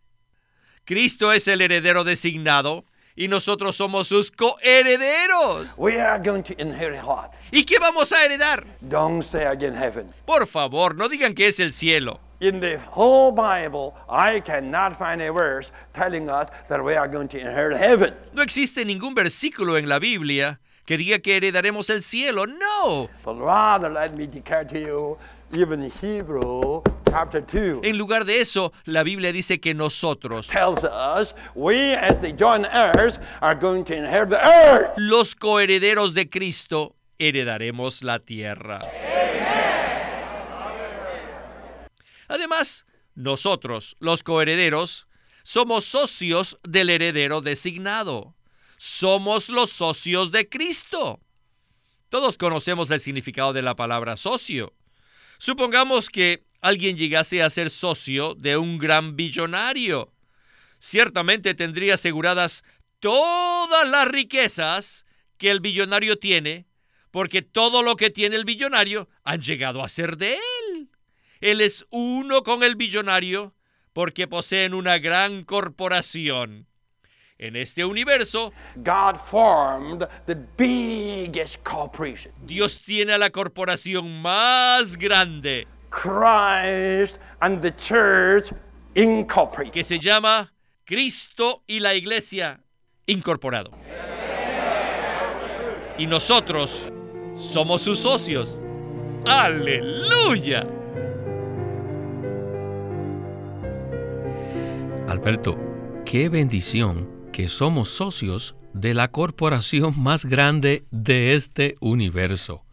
Cristo 0.85 1.31
es 1.31 1.47
el 1.47 1.61
heredero 1.61 2.03
designado 2.03 2.85
y 3.15 3.27
nosotros 3.27 3.75
somos 3.75 4.07
sus 4.07 4.31
coherederos. 4.31 5.77
We 5.77 5.99
are 5.99 6.19
going 6.19 6.43
to 6.43 6.53
inherit 6.59 7.03
what? 7.03 7.31
¿Y 7.51 7.63
qué 7.63 7.79
vamos 7.79 8.11
a 8.11 8.23
heredar? 8.23 8.65
Don't 8.81 9.23
say 9.23 9.45
again 9.45 9.75
heaven. 9.75 10.07
Por 10.25 10.45
favor, 10.47 10.95
no 10.95 11.07
digan 11.09 11.35
que 11.35 11.47
es 11.47 11.59
el 11.59 11.71
cielo. 11.71 12.19
In 12.39 12.59
the 12.59 12.77
whole 12.91 13.31
Bible, 13.31 13.93
I 14.09 14.41
cannot 14.41 14.97
find 14.97 15.21
a 15.21 15.31
verse 15.31 15.71
telling 15.93 16.29
us 16.29 16.47
that 16.67 16.83
we 16.83 16.95
are 16.95 17.07
going 17.07 17.27
to 17.29 17.39
inherit 17.39 17.77
heaven. 17.77 18.13
No 18.33 18.41
existe 18.41 18.83
ningún 18.83 19.13
versículo 19.15 19.77
en 19.77 19.87
la 19.87 19.99
Biblia 19.99 20.59
que 20.85 20.97
diga 20.97 21.19
que 21.19 21.37
heredaremos 21.37 21.89
el 21.89 22.01
cielo. 22.01 22.45
No. 22.45 23.09
But 23.23 23.37
rather, 23.39 23.89
let 23.89 24.15
me 24.15 24.27
declare 24.27 24.65
to 24.65 24.79
you, 24.79 25.17
even 25.53 25.89
Hebrew 26.01 26.81
chapter 26.83 26.83
2 26.83 26.92
En 27.83 27.97
lugar 27.97 28.25
de 28.25 28.41
eso, 28.41 28.73
la 28.85 29.03
Biblia 29.03 29.31
dice 29.31 29.59
que 29.59 29.73
nosotros, 29.73 30.49
los 34.97 35.35
coherederos 35.35 36.13
de 36.13 36.29
Cristo, 36.29 36.95
heredaremos 37.19 38.03
la 38.03 38.19
tierra. 38.19 38.81
Además, 42.27 42.85
nosotros, 43.15 43.95
los 43.99 44.23
coherederos, 44.23 45.07
somos 45.43 45.85
socios 45.85 46.57
del 46.63 46.89
heredero 46.89 47.41
designado. 47.41 48.35
Somos 48.77 49.49
los 49.49 49.69
socios 49.69 50.31
de 50.31 50.49
Cristo. 50.49 51.19
Todos 52.09 52.37
conocemos 52.37 52.91
el 52.91 52.99
significado 52.99 53.53
de 53.53 53.61
la 53.61 53.75
palabra 53.75 54.17
socio. 54.17 54.73
Supongamos 55.37 56.09
que 56.09 56.43
alguien 56.63 56.95
llegase 56.95 57.43
a 57.43 57.49
ser 57.49 57.69
socio 57.69 58.35
de 58.35 58.55
un 58.55 58.77
gran 58.77 59.17
billonario. 59.17 60.13
Ciertamente 60.79 61.53
tendría 61.55 61.95
aseguradas 61.95 62.63
todas 63.01 63.87
las 63.87 64.07
riquezas 64.07 65.05
que 65.37 65.51
el 65.51 65.59
billonario 65.59 66.17
tiene, 66.17 66.65
porque 67.11 67.41
todo 67.41 67.83
lo 67.83 67.97
que 67.97 68.09
tiene 68.09 68.37
el 68.37 68.45
billonario 68.45 69.09
han 69.25 69.41
llegado 69.41 69.83
a 69.83 69.89
ser 69.89 70.15
de 70.15 70.35
él. 70.35 70.89
Él 71.41 71.59
es 71.59 71.85
uno 71.89 72.43
con 72.43 72.63
el 72.63 72.77
billonario 72.77 73.53
porque 73.91 74.29
poseen 74.29 74.73
una 74.73 74.99
gran 74.99 75.43
corporación. 75.43 76.67
En 77.37 77.57
este 77.57 77.83
universo, 77.83 78.53
God 78.77 79.17
formed 79.17 80.07
the 80.27 80.35
biggest 80.55 81.57
corporation. 81.63 82.33
Dios 82.45 82.81
tiene 82.83 83.11
a 83.11 83.17
la 83.17 83.31
corporación 83.31 84.21
más 84.21 84.95
grande, 84.95 85.67
Christ 85.93 87.19
and 87.39 87.61
the 87.61 87.71
church 87.71 88.51
incorporated. 88.95 89.71
que 89.71 89.83
se 89.83 89.99
llama 89.99 90.51
Cristo 90.85 91.63
y 91.67 91.79
la 91.79 91.93
Iglesia 91.93 92.59
incorporado. 93.05 93.71
Y 95.97 96.07
nosotros 96.07 96.89
somos 97.35 97.83
sus 97.83 97.99
socios. 97.99 98.61
Aleluya. 99.27 100.67
Alberto, 105.07 105.57
qué 106.05 106.27
bendición 106.27 107.07
que 107.31 107.47
somos 107.47 107.89
socios 107.89 108.55
de 108.73 108.95
la 108.95 109.09
corporación 109.09 109.93
más 110.01 110.25
grande 110.25 110.85
de 110.89 111.35
este 111.35 111.75
universo. 111.79 112.63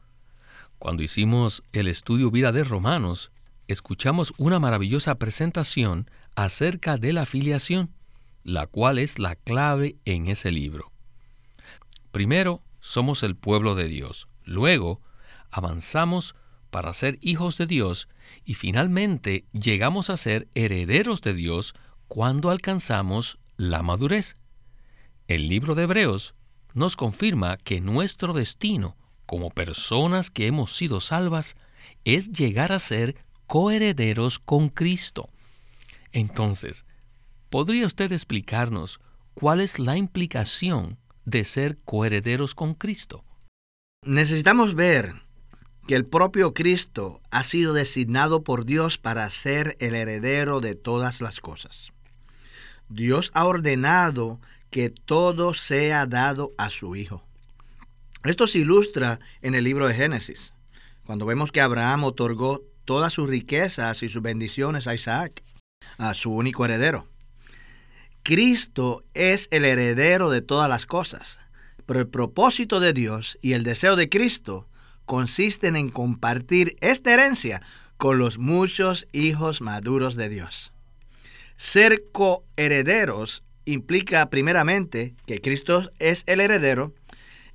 Cuando 0.81 1.03
hicimos 1.03 1.63
el 1.73 1.89
estudio 1.89 2.31
vida 2.31 2.53
de 2.53 2.65
Romanos, 2.65 3.33
escuchamos 3.69 4.33
una 4.39 4.59
maravillosa 4.59 5.17
presentación 5.17 6.11
acerca 6.37 6.97
de 6.97 7.13
la 7.13 7.27
filiación, 7.27 7.91
la 8.45 8.67
cual 8.67 8.99
es 8.99 9.19
la 9.19 9.35
clave 9.37 9.97
en 10.07 10.27
ese 10.29 10.51
libro. 10.51 10.89
Primero, 12.13 12.63
somos 12.81 13.23
el 13.23 13.37
pueblo 13.37 13.75
de 13.75 13.89
Dios. 13.89 14.27
Luego, 14.47 15.03
avanzamos 15.51 16.35
para 16.71 16.95
ser 16.95 17.19
hijos 17.21 17.59
de 17.59 17.67
Dios 17.67 18.09
y 18.47 18.55
finalmente 18.55 19.45
llegamos 19.53 20.09
a 20.09 20.17
ser 20.17 20.49
herederos 20.55 21.21
de 21.21 21.35
Dios 21.35 21.75
cuando 22.09 22.49
alcanzamos 22.49 23.39
la 23.59 23.83
madurez. 23.83 24.35
El 25.29 25.51
libro 25.51 25.75
de 25.75 25.83
Hebreos 25.83 26.35
nos 26.73 26.97
confirma 26.97 27.59
que 27.59 27.83
nuestro 27.83 28.33
destino 28.33 28.97
como 29.31 29.51
personas 29.51 30.29
que 30.29 30.49
hemos 30.49 30.77
sido 30.77 31.01
salvas 31.01 31.55
es 32.05 32.33
llegar 32.33 32.73
a 32.73 32.81
ser 32.81 33.15
coherederos 33.47 34.41
con 34.41 34.71
Cristo. 34.71 35.29
Entonces, 36.11 36.85
¿podría 37.49 37.87
usted 37.87 38.11
explicarnos 38.11 38.99
cuál 39.35 39.61
es 39.61 39.79
la 39.79 39.97
implicación 39.97 40.99
de 41.25 41.45
ser 41.45 41.79
coherederos 41.85 42.57
con 42.57 42.75
Cristo? 42.75 43.23
Necesitamos 44.05 44.75
ver 44.75 45.23
que 45.87 45.95
el 45.95 46.07
propio 46.07 46.53
Cristo 46.53 47.21
ha 47.31 47.45
sido 47.45 47.73
designado 47.73 48.43
por 48.43 48.65
Dios 48.65 48.99
para 48.99 49.31
ser 49.31 49.77
el 49.79 49.95
heredero 49.95 50.61
de 50.61 50.75
todas 50.75 51.21
las 51.21 51.41
cosas. 51.41 51.93
Dios 52.89 53.31
ha 53.35 53.45
ordenado 53.45 54.41
que 54.71 54.91
todo 54.91 55.55
sea 55.55 56.07
dado 56.07 56.51
a 56.59 56.69
su 56.69 56.97
Hijo. 56.97 57.30
Esto 58.25 58.47
se 58.47 58.59
ilustra 58.59 59.19
en 59.41 59.55
el 59.55 59.65
libro 59.65 59.89
de 59.89 59.95
Génesis, 59.95 60.53
cuando 61.07 61.25
vemos 61.25 61.53
que 61.53 61.63
Abraham 61.63 62.05
otorgó 62.05 62.63
todas 62.85 63.15
sus 63.15 63.31
riquezas 63.31 64.03
y 64.03 64.11
sus 64.11 64.21
bendiciones 64.21 64.87
a 64.87 64.95
Isaac, 64.95 65.43
a 65.97 66.13
su 66.13 66.31
único 66.31 66.67
heredero. 66.67 67.09
Cristo 68.23 69.05
es 69.15 69.49
el 69.51 69.65
heredero 69.65 70.31
de 70.31 70.43
todas 70.43 70.69
las 70.69 70.85
cosas, 70.85 71.39
pero 71.87 72.01
el 72.01 72.09
propósito 72.09 72.79
de 72.79 72.93
Dios 72.93 73.39
y 73.41 73.55
el 73.55 73.65
deseo 73.65 73.97
de 73.97 74.11
Cristo 74.11 74.69
consisten 75.07 75.75
en 75.75 75.89
compartir 75.89 76.77
esta 76.81 77.15
herencia 77.15 77.63
con 77.97 78.19
los 78.19 78.39
muchos 78.39 79.07
hijos 79.13 79.63
maduros 79.63 80.15
de 80.15 80.29
Dios. 80.29 80.73
Ser 81.57 82.05
coherederos 82.13 83.45
implica 83.65 84.29
primeramente 84.29 85.15
que 85.27 85.41
Cristo 85.41 85.91
es 85.99 86.23
el 86.27 86.41
heredero 86.41 86.95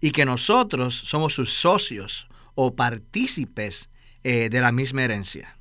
y 0.01 0.11
que 0.11 0.25
nosotros 0.25 0.95
somos 0.95 1.33
sus 1.33 1.53
socios 1.53 2.27
o 2.55 2.75
partícipes 2.75 3.89
eh, 4.23 4.49
de 4.49 4.61
la 4.61 4.71
misma 4.71 5.03
herencia. 5.03 5.57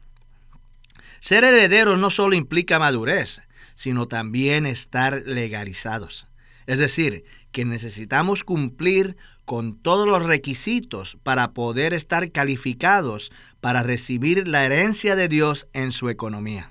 Ser 1.21 1.45
herederos 1.45 1.99
no 1.99 2.11
solo 2.11 2.35
implica 2.35 2.79
madurez, 2.79 3.43
sino 3.77 4.09
también 4.09 4.67
estar 4.67 5.23
legalizados. 5.27 6.29
Es 6.67 6.79
decir, 6.79 7.25
que 7.53 7.65
necesitamos 7.65 8.45
cumplir 8.45 9.17
con 9.45 9.77
todos 9.77 10.09
los 10.09 10.23
requisitos 10.23 11.19
para 11.23 11.53
poder 11.53 11.93
estar 11.93 12.31
calificados 12.33 13.33
para 13.61 13.83
recibir 13.83 14.49
la 14.49 14.65
herencia 14.65 15.15
de 15.17 15.29
Dios 15.29 15.67
en 15.73 15.91
su 15.91 16.09
economía. 16.09 16.71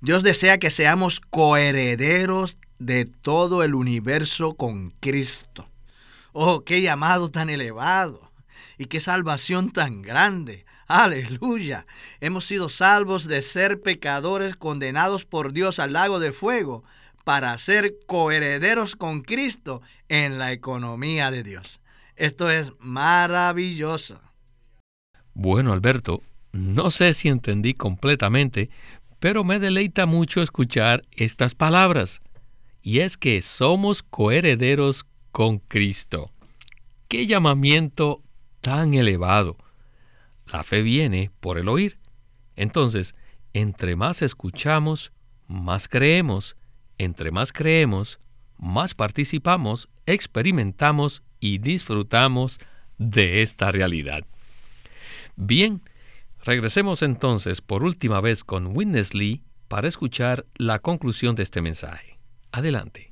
Dios 0.00 0.22
desea 0.22 0.58
que 0.58 0.70
seamos 0.70 1.20
coherederos 1.20 2.56
de 2.78 3.04
todo 3.04 3.64
el 3.64 3.74
universo 3.74 4.54
con 4.54 4.90
Cristo. 5.00 5.68
Oh, 6.32 6.64
qué 6.64 6.82
llamado 6.82 7.30
tan 7.30 7.50
elevado 7.50 8.30
y 8.78 8.86
qué 8.86 9.00
salvación 9.00 9.72
tan 9.72 10.02
grande. 10.02 10.64
Aleluya. 10.86 11.86
Hemos 12.20 12.46
sido 12.46 12.68
salvos 12.68 13.26
de 13.26 13.42
ser 13.42 13.80
pecadores 13.80 14.56
condenados 14.56 15.24
por 15.24 15.52
Dios 15.52 15.78
al 15.78 15.92
lago 15.92 16.18
de 16.20 16.32
fuego 16.32 16.84
para 17.24 17.56
ser 17.58 17.96
coherederos 18.06 18.96
con 18.96 19.20
Cristo 19.20 19.82
en 20.08 20.38
la 20.38 20.52
economía 20.52 21.30
de 21.30 21.42
Dios. 21.42 21.80
Esto 22.16 22.50
es 22.50 22.72
maravilloso. 22.78 24.20
Bueno, 25.34 25.72
Alberto, 25.72 26.22
no 26.52 26.90
sé 26.90 27.12
si 27.12 27.28
entendí 27.28 27.74
completamente, 27.74 28.68
pero 29.20 29.44
me 29.44 29.58
deleita 29.58 30.06
mucho 30.06 30.40
escuchar 30.40 31.02
estas 31.12 31.54
palabras. 31.54 32.20
Y 32.82 33.00
es 33.00 33.16
que 33.16 33.42
somos 33.42 34.02
coherederos 34.02 35.04
con 35.38 35.60
Cristo. 35.60 36.32
¡Qué 37.06 37.28
llamamiento 37.28 38.24
tan 38.60 38.94
elevado! 38.94 39.56
La 40.46 40.64
fe 40.64 40.82
viene 40.82 41.30
por 41.38 41.58
el 41.58 41.68
oír. 41.68 42.00
Entonces, 42.56 43.14
entre 43.52 43.94
más 43.94 44.20
escuchamos, 44.22 45.12
más 45.46 45.86
creemos 45.86 46.56
entre 46.98 47.30
más 47.30 47.52
creemos, 47.52 48.18
más 48.56 48.94
participamos, 48.94 49.88
experimentamos 50.06 51.22
y 51.38 51.58
disfrutamos 51.58 52.58
de 52.98 53.42
esta 53.42 53.70
realidad. 53.70 54.24
Bien, 55.36 55.82
regresemos 56.42 57.04
entonces 57.04 57.60
por 57.60 57.84
última 57.84 58.20
vez 58.20 58.42
con 58.42 58.76
Witness 58.76 59.14
Lee 59.14 59.44
para 59.68 59.86
escuchar 59.86 60.46
la 60.56 60.80
conclusión 60.80 61.36
de 61.36 61.44
este 61.44 61.62
mensaje. 61.62 62.18
Adelante. 62.50 63.07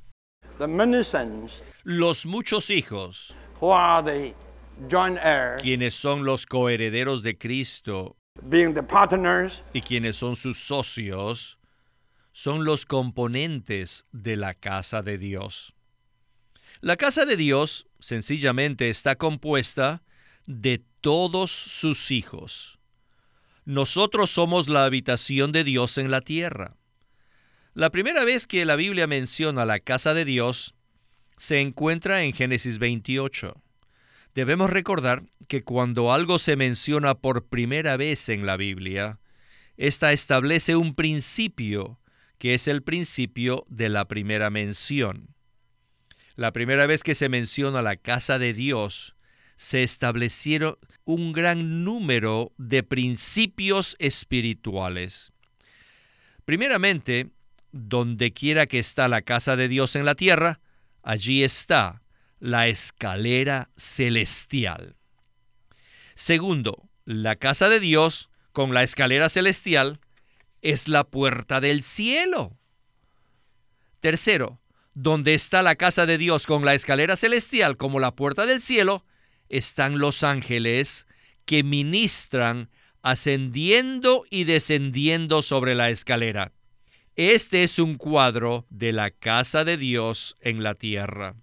Los 1.83 2.25
muchos 2.25 2.69
hijos, 2.69 3.35
quienes 5.61 5.93
son 5.93 6.25
los 6.25 6.45
coherederos 6.45 7.23
de 7.23 7.37
Cristo. 7.37 8.17
Y 9.73 9.81
quienes 9.81 10.17
son 10.17 10.35
sus 10.35 10.59
socios, 10.59 11.57
son 12.31 12.65
los 12.65 12.85
componentes 12.85 14.05
de 14.11 14.35
la 14.35 14.53
casa 14.53 15.01
de 15.01 15.17
Dios. 15.17 15.73
La 16.81 16.95
casa 16.95 17.25
de 17.25 17.35
Dios 17.35 17.87
sencillamente 17.99 18.89
está 18.89 19.15
compuesta 19.15 20.03
de 20.45 20.83
todos 21.01 21.51
sus 21.51 22.11
hijos. 22.11 22.79
Nosotros 23.65 24.29
somos 24.29 24.69
la 24.69 24.85
habitación 24.85 25.51
de 25.51 25.63
Dios 25.63 25.97
en 25.97 26.11
la 26.11 26.21
tierra. 26.21 26.77
La 27.77 27.91
primera 27.91 28.25
vez 28.25 28.47
que 28.47 28.65
la 28.65 28.75
Biblia 28.75 29.05
menciona 29.05 29.63
la 29.63 29.79
casa 29.79 30.15
de 30.15 30.25
Dios 30.25 30.73
se 31.37 31.61
encuentra 31.61 32.23
en 32.23 32.33
Génesis 32.33 32.79
28. 32.79 33.53
Debemos 34.33 34.71
recordar 34.71 35.25
que 35.47 35.63
cuando 35.63 36.11
algo 36.11 36.39
se 36.39 36.55
menciona 36.55 37.13
por 37.13 37.45
primera 37.45 37.95
vez 37.95 38.29
en 38.29 38.47
la 38.47 38.57
Biblia, 38.57 39.19
ésta 39.77 40.11
establece 40.11 40.75
un 40.75 40.95
principio 40.95 41.99
que 42.39 42.55
es 42.55 42.67
el 42.67 42.81
principio 42.81 43.63
de 43.69 43.89
la 43.89 44.07
primera 44.07 44.49
mención. 44.49 45.35
La 46.35 46.53
primera 46.53 46.87
vez 46.87 47.03
que 47.03 47.13
se 47.13 47.29
menciona 47.29 47.83
la 47.83 47.95
casa 47.95 48.39
de 48.39 48.55
Dios, 48.55 49.15
se 49.55 49.83
establecieron 49.83 50.79
un 51.05 51.31
gran 51.31 51.83
número 51.83 52.53
de 52.57 52.81
principios 52.81 53.95
espirituales. 53.99 55.31
Primeramente, 56.43 57.29
donde 57.71 58.33
quiera 58.33 58.65
que 58.65 58.79
está 58.79 59.07
la 59.07 59.21
casa 59.21 59.55
de 59.55 59.67
Dios 59.67 59.95
en 59.95 60.05
la 60.05 60.15
tierra, 60.15 60.59
allí 61.03 61.43
está 61.43 62.01
la 62.39 62.67
escalera 62.67 63.69
celestial. 63.75 64.95
Segundo, 66.15 66.89
la 67.05 67.35
casa 67.35 67.69
de 67.69 67.79
Dios 67.79 68.29
con 68.51 68.73
la 68.73 68.83
escalera 68.83 69.29
celestial 69.29 69.99
es 70.61 70.87
la 70.87 71.03
puerta 71.03 71.61
del 71.61 71.83
cielo. 71.83 72.57
Tercero, 73.99 74.59
donde 74.93 75.33
está 75.33 75.61
la 75.61 75.75
casa 75.75 76.05
de 76.05 76.17
Dios 76.17 76.47
con 76.47 76.65
la 76.65 76.73
escalera 76.73 77.15
celestial 77.15 77.77
como 77.77 77.99
la 77.99 78.15
puerta 78.15 78.45
del 78.45 78.61
cielo, 78.61 79.05
están 79.49 79.99
los 79.99 80.23
ángeles 80.23 81.07
que 81.45 81.63
ministran 81.63 82.69
ascendiendo 83.01 84.25
y 84.29 84.43
descendiendo 84.43 85.41
sobre 85.41 85.75
la 85.75 85.89
escalera. 85.89 86.51
Este 87.17 87.63
es 87.63 87.79
un 87.79 87.95
cuadro 87.95 88.65
de 88.69 88.93
la 88.93 89.11
casa 89.11 89.65
de 89.65 89.75
Dios 89.75 90.37
en 90.39 90.63
la 90.63 90.75
tierra. 90.75 91.35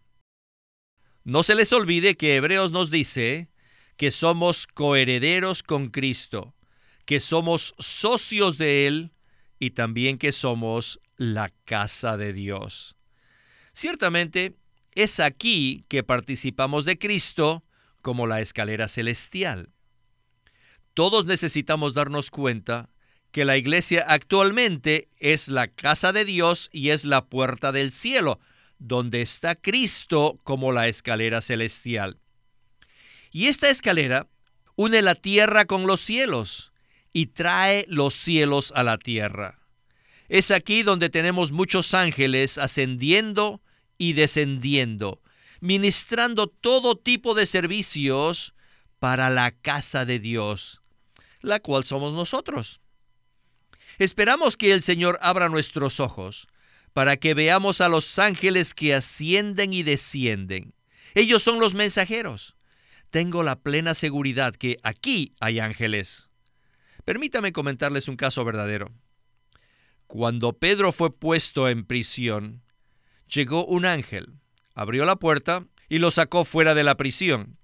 No 1.25 1.43
se 1.43 1.55
les 1.55 1.73
olvide 1.73 2.17
que 2.17 2.37
Hebreos 2.37 2.73
nos 2.73 2.91
dice 2.91 3.51
que 3.97 4.11
somos 4.11 4.67
coherederos 4.67 5.63
con 5.63 5.91
Cristo 5.91 6.55
que 7.05 7.21
somos 7.21 7.75
socios 7.79 8.59
de 8.59 8.87
Él 8.87 9.13
y 9.59 9.71
también 9.71 10.19
que 10.19 10.33
somos 10.33 11.01
la 11.17 11.51
casa 11.65 12.17
de 12.17 12.33
Dios. 12.33 12.97
Ciertamente, 13.73 14.57
es 14.93 15.21
aquí 15.21 15.85
que 15.89 16.03
participamos 16.03 16.85
de 16.85 16.99
Cristo 16.99 17.65
como 18.01 18.27
la 18.27 18.41
escalera 18.41 18.89
celestial. 18.89 19.71
Todos 20.95 21.27
necesitamos 21.27 21.95
darnos 21.95 22.31
cuenta 22.31 22.91
que 23.35 23.45
la 23.45 23.57
iglesia 23.57 24.05
actualmente 24.07 25.09
es 25.19 25.49
la 25.49 25.67
casa 25.67 26.13
de 26.13 26.25
Dios 26.25 26.71
y 26.73 26.91
es 26.91 27.05
la 27.05 27.25
puerta 27.25 27.73
del 27.73 27.91
cielo, 27.91 28.39
donde 28.79 29.23
está 29.23 29.57
Cristo 29.57 30.39
como 30.45 30.71
la 30.71 30.87
escalera 30.87 31.41
celestial. 31.41 32.21
Y 33.33 33.49
esta 33.49 33.71
escalera 33.71 34.29
une 34.77 35.03
la 35.03 35.17
tierra 35.17 35.65
con 35.65 35.85
los 35.89 36.01
cielos 36.01 36.73
y 37.13 37.27
trae 37.27 37.87
los 37.89 38.15
cielos 38.15 38.73
a 38.77 38.85
la 38.85 38.99
tierra. 38.99 39.59
Es 40.29 40.53
aquí 40.53 40.85
donde 40.85 41.11
tenemos 41.11 41.51
muchos 41.51 41.93
ángeles 41.93 42.57
ascendiendo 42.57 43.61
y 43.99 44.13
descendiendo, 44.13 45.21
ministrando 45.61 46.47
todo 46.47 46.95
tipo 46.95 47.35
de 47.35 47.47
servicios 47.47 48.55
para 49.01 49.29
la 49.29 49.51
casa 49.51 50.05
de 50.05 50.21
Dios, 50.21 50.83
la 51.41 51.59
cual 51.59 51.83
somos 51.83 52.15
nosotros. 52.15 52.81
Esperamos 53.99 54.57
que 54.57 54.73
el 54.73 54.83
Señor 54.83 55.19
abra 55.23 55.49
nuestros 55.49 56.01
ojos 56.01 56.47
para 56.93 57.17
que 57.17 57.35
veamos 57.35 57.81
a 57.81 57.89
los 57.89 58.19
ángeles 58.19 58.73
que 58.73 58.95
ascienden 58.95 59.73
y 59.73 59.83
descienden. 59.83 60.75
Ellos 61.15 61.43
son 61.43 61.61
los 61.61 61.75
mensajeros. 61.75 62.57
Tengo 63.11 63.43
la 63.43 63.57
plena 63.57 63.95
seguridad 63.95 64.55
que 64.55 64.79
aquí 64.83 65.35
hay 65.41 65.59
ángeles. 65.59 66.29
Permítame 67.05 67.53
comentarles 67.53 68.09
un 68.09 68.17
caso 68.17 68.45
verdadero. 68.45 68.93
Cuando 70.07 70.59
Pedro 70.59 70.93
fue 70.93 71.17
puesto 71.17 71.69
en 71.69 71.85
prisión, 71.85 72.63
llegó 73.29 73.65
un 73.67 73.85
ángel, 73.85 74.35
abrió 74.75 75.05
la 75.05 75.17
puerta 75.17 75.67
y 75.89 75.99
lo 75.99 76.11
sacó 76.11 76.45
fuera 76.45 76.75
de 76.75 76.85
la 76.85 76.97
prisión. 76.97 77.59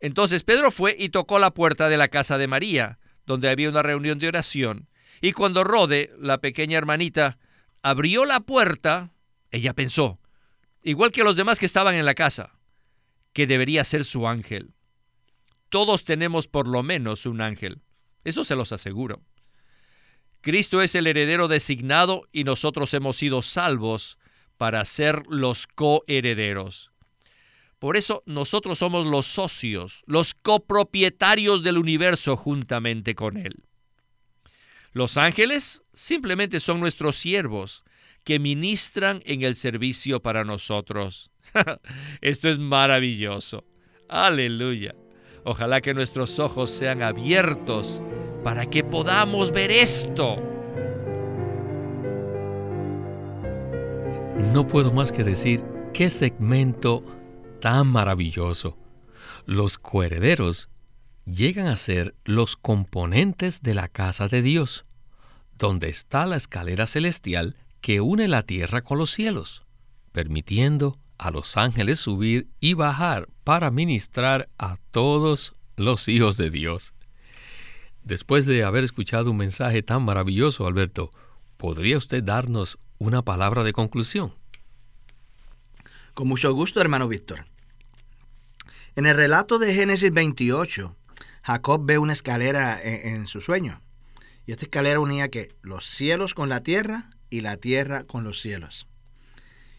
Entonces 0.00 0.42
Pedro 0.42 0.70
fue 0.70 0.96
y 0.98 1.10
tocó 1.10 1.38
la 1.38 1.54
puerta 1.54 1.88
de 1.88 1.96
la 1.96 2.08
casa 2.08 2.38
de 2.38 2.48
María, 2.48 2.98
donde 3.26 3.48
había 3.48 3.70
una 3.70 3.82
reunión 3.82 4.18
de 4.18 4.28
oración, 4.28 4.88
y 5.24 5.32
cuando 5.32 5.64
Rode, 5.64 6.12
la 6.18 6.36
pequeña 6.36 6.76
hermanita, 6.76 7.38
abrió 7.80 8.26
la 8.26 8.40
puerta, 8.40 9.14
ella 9.50 9.72
pensó, 9.72 10.20
igual 10.82 11.12
que 11.12 11.24
los 11.24 11.34
demás 11.34 11.58
que 11.58 11.64
estaban 11.64 11.94
en 11.94 12.04
la 12.04 12.12
casa, 12.12 12.58
que 13.32 13.46
debería 13.46 13.84
ser 13.84 14.04
su 14.04 14.28
ángel. 14.28 14.74
Todos 15.70 16.04
tenemos 16.04 16.46
por 16.46 16.68
lo 16.68 16.82
menos 16.82 17.24
un 17.24 17.40
ángel, 17.40 17.80
eso 18.24 18.44
se 18.44 18.54
los 18.54 18.70
aseguro. 18.72 19.22
Cristo 20.42 20.82
es 20.82 20.94
el 20.94 21.06
heredero 21.06 21.48
designado 21.48 22.28
y 22.30 22.44
nosotros 22.44 22.92
hemos 22.92 23.16
sido 23.16 23.40
salvos 23.40 24.18
para 24.58 24.84
ser 24.84 25.22
los 25.30 25.66
coherederos. 25.66 26.90
Por 27.78 27.96
eso 27.96 28.22
nosotros 28.26 28.78
somos 28.78 29.06
los 29.06 29.24
socios, 29.24 30.02
los 30.04 30.34
copropietarios 30.34 31.62
del 31.62 31.78
universo 31.78 32.36
juntamente 32.36 33.14
con 33.14 33.38
Él. 33.38 33.64
Los 34.94 35.16
ángeles 35.16 35.82
simplemente 35.92 36.60
son 36.60 36.78
nuestros 36.78 37.16
siervos 37.16 37.82
que 38.22 38.38
ministran 38.38 39.22
en 39.26 39.42
el 39.42 39.56
servicio 39.56 40.22
para 40.22 40.44
nosotros. 40.44 41.32
Esto 42.20 42.48
es 42.48 42.60
maravilloso. 42.60 43.64
Aleluya. 44.08 44.94
Ojalá 45.44 45.80
que 45.80 45.94
nuestros 45.94 46.38
ojos 46.38 46.70
sean 46.70 47.02
abiertos 47.02 48.04
para 48.44 48.66
que 48.66 48.84
podamos 48.84 49.50
ver 49.50 49.70
esto. 49.70 50.36
No 54.52 54.66
puedo 54.66 54.92
más 54.92 55.10
que 55.10 55.24
decir 55.24 55.62
qué 55.92 56.08
segmento 56.08 57.04
tan 57.60 57.88
maravilloso. 57.88 58.78
Los 59.44 59.76
coherederos 59.76 60.68
llegan 61.26 61.66
a 61.66 61.76
ser 61.76 62.14
los 62.24 62.56
componentes 62.56 63.62
de 63.62 63.74
la 63.74 63.88
casa 63.88 64.28
de 64.28 64.42
Dios, 64.42 64.84
donde 65.58 65.88
está 65.88 66.26
la 66.26 66.36
escalera 66.36 66.86
celestial 66.86 67.56
que 67.80 68.00
une 68.00 68.28
la 68.28 68.42
tierra 68.42 68.82
con 68.82 68.98
los 68.98 69.10
cielos, 69.10 69.62
permitiendo 70.12 70.98
a 71.18 71.30
los 71.30 71.56
ángeles 71.56 72.00
subir 72.00 72.48
y 72.60 72.74
bajar 72.74 73.28
para 73.44 73.70
ministrar 73.70 74.48
a 74.58 74.78
todos 74.90 75.54
los 75.76 76.08
hijos 76.08 76.36
de 76.36 76.50
Dios. 76.50 76.94
Después 78.02 78.46
de 78.46 78.64
haber 78.64 78.84
escuchado 78.84 79.30
un 79.30 79.38
mensaje 79.38 79.82
tan 79.82 80.04
maravilloso, 80.04 80.66
Alberto, 80.66 81.10
¿podría 81.56 81.96
usted 81.96 82.22
darnos 82.22 82.78
una 82.98 83.22
palabra 83.22 83.64
de 83.64 83.72
conclusión? 83.72 84.34
Con 86.12 86.28
mucho 86.28 86.52
gusto, 86.52 86.80
hermano 86.80 87.08
Víctor. 87.08 87.46
En 88.94 89.06
el 89.06 89.16
relato 89.16 89.58
de 89.58 89.74
Génesis 89.74 90.12
28, 90.12 90.94
Jacob 91.44 91.82
ve 91.84 91.98
una 91.98 92.14
escalera 92.14 92.80
en, 92.82 93.26
su 93.26 93.42
sueño. 93.42 93.82
Y 94.46 94.52
esta 94.52 94.64
escalera 94.64 94.98
unía 94.98 95.28
que 95.28 95.54
los 95.60 95.84
cielos 95.84 96.32
con 96.32 96.48
la 96.48 96.60
tierra 96.60 97.10
y 97.28 97.42
la 97.42 97.58
tierra 97.58 98.04
con 98.04 98.24
los 98.24 98.40
cielos. 98.40 98.88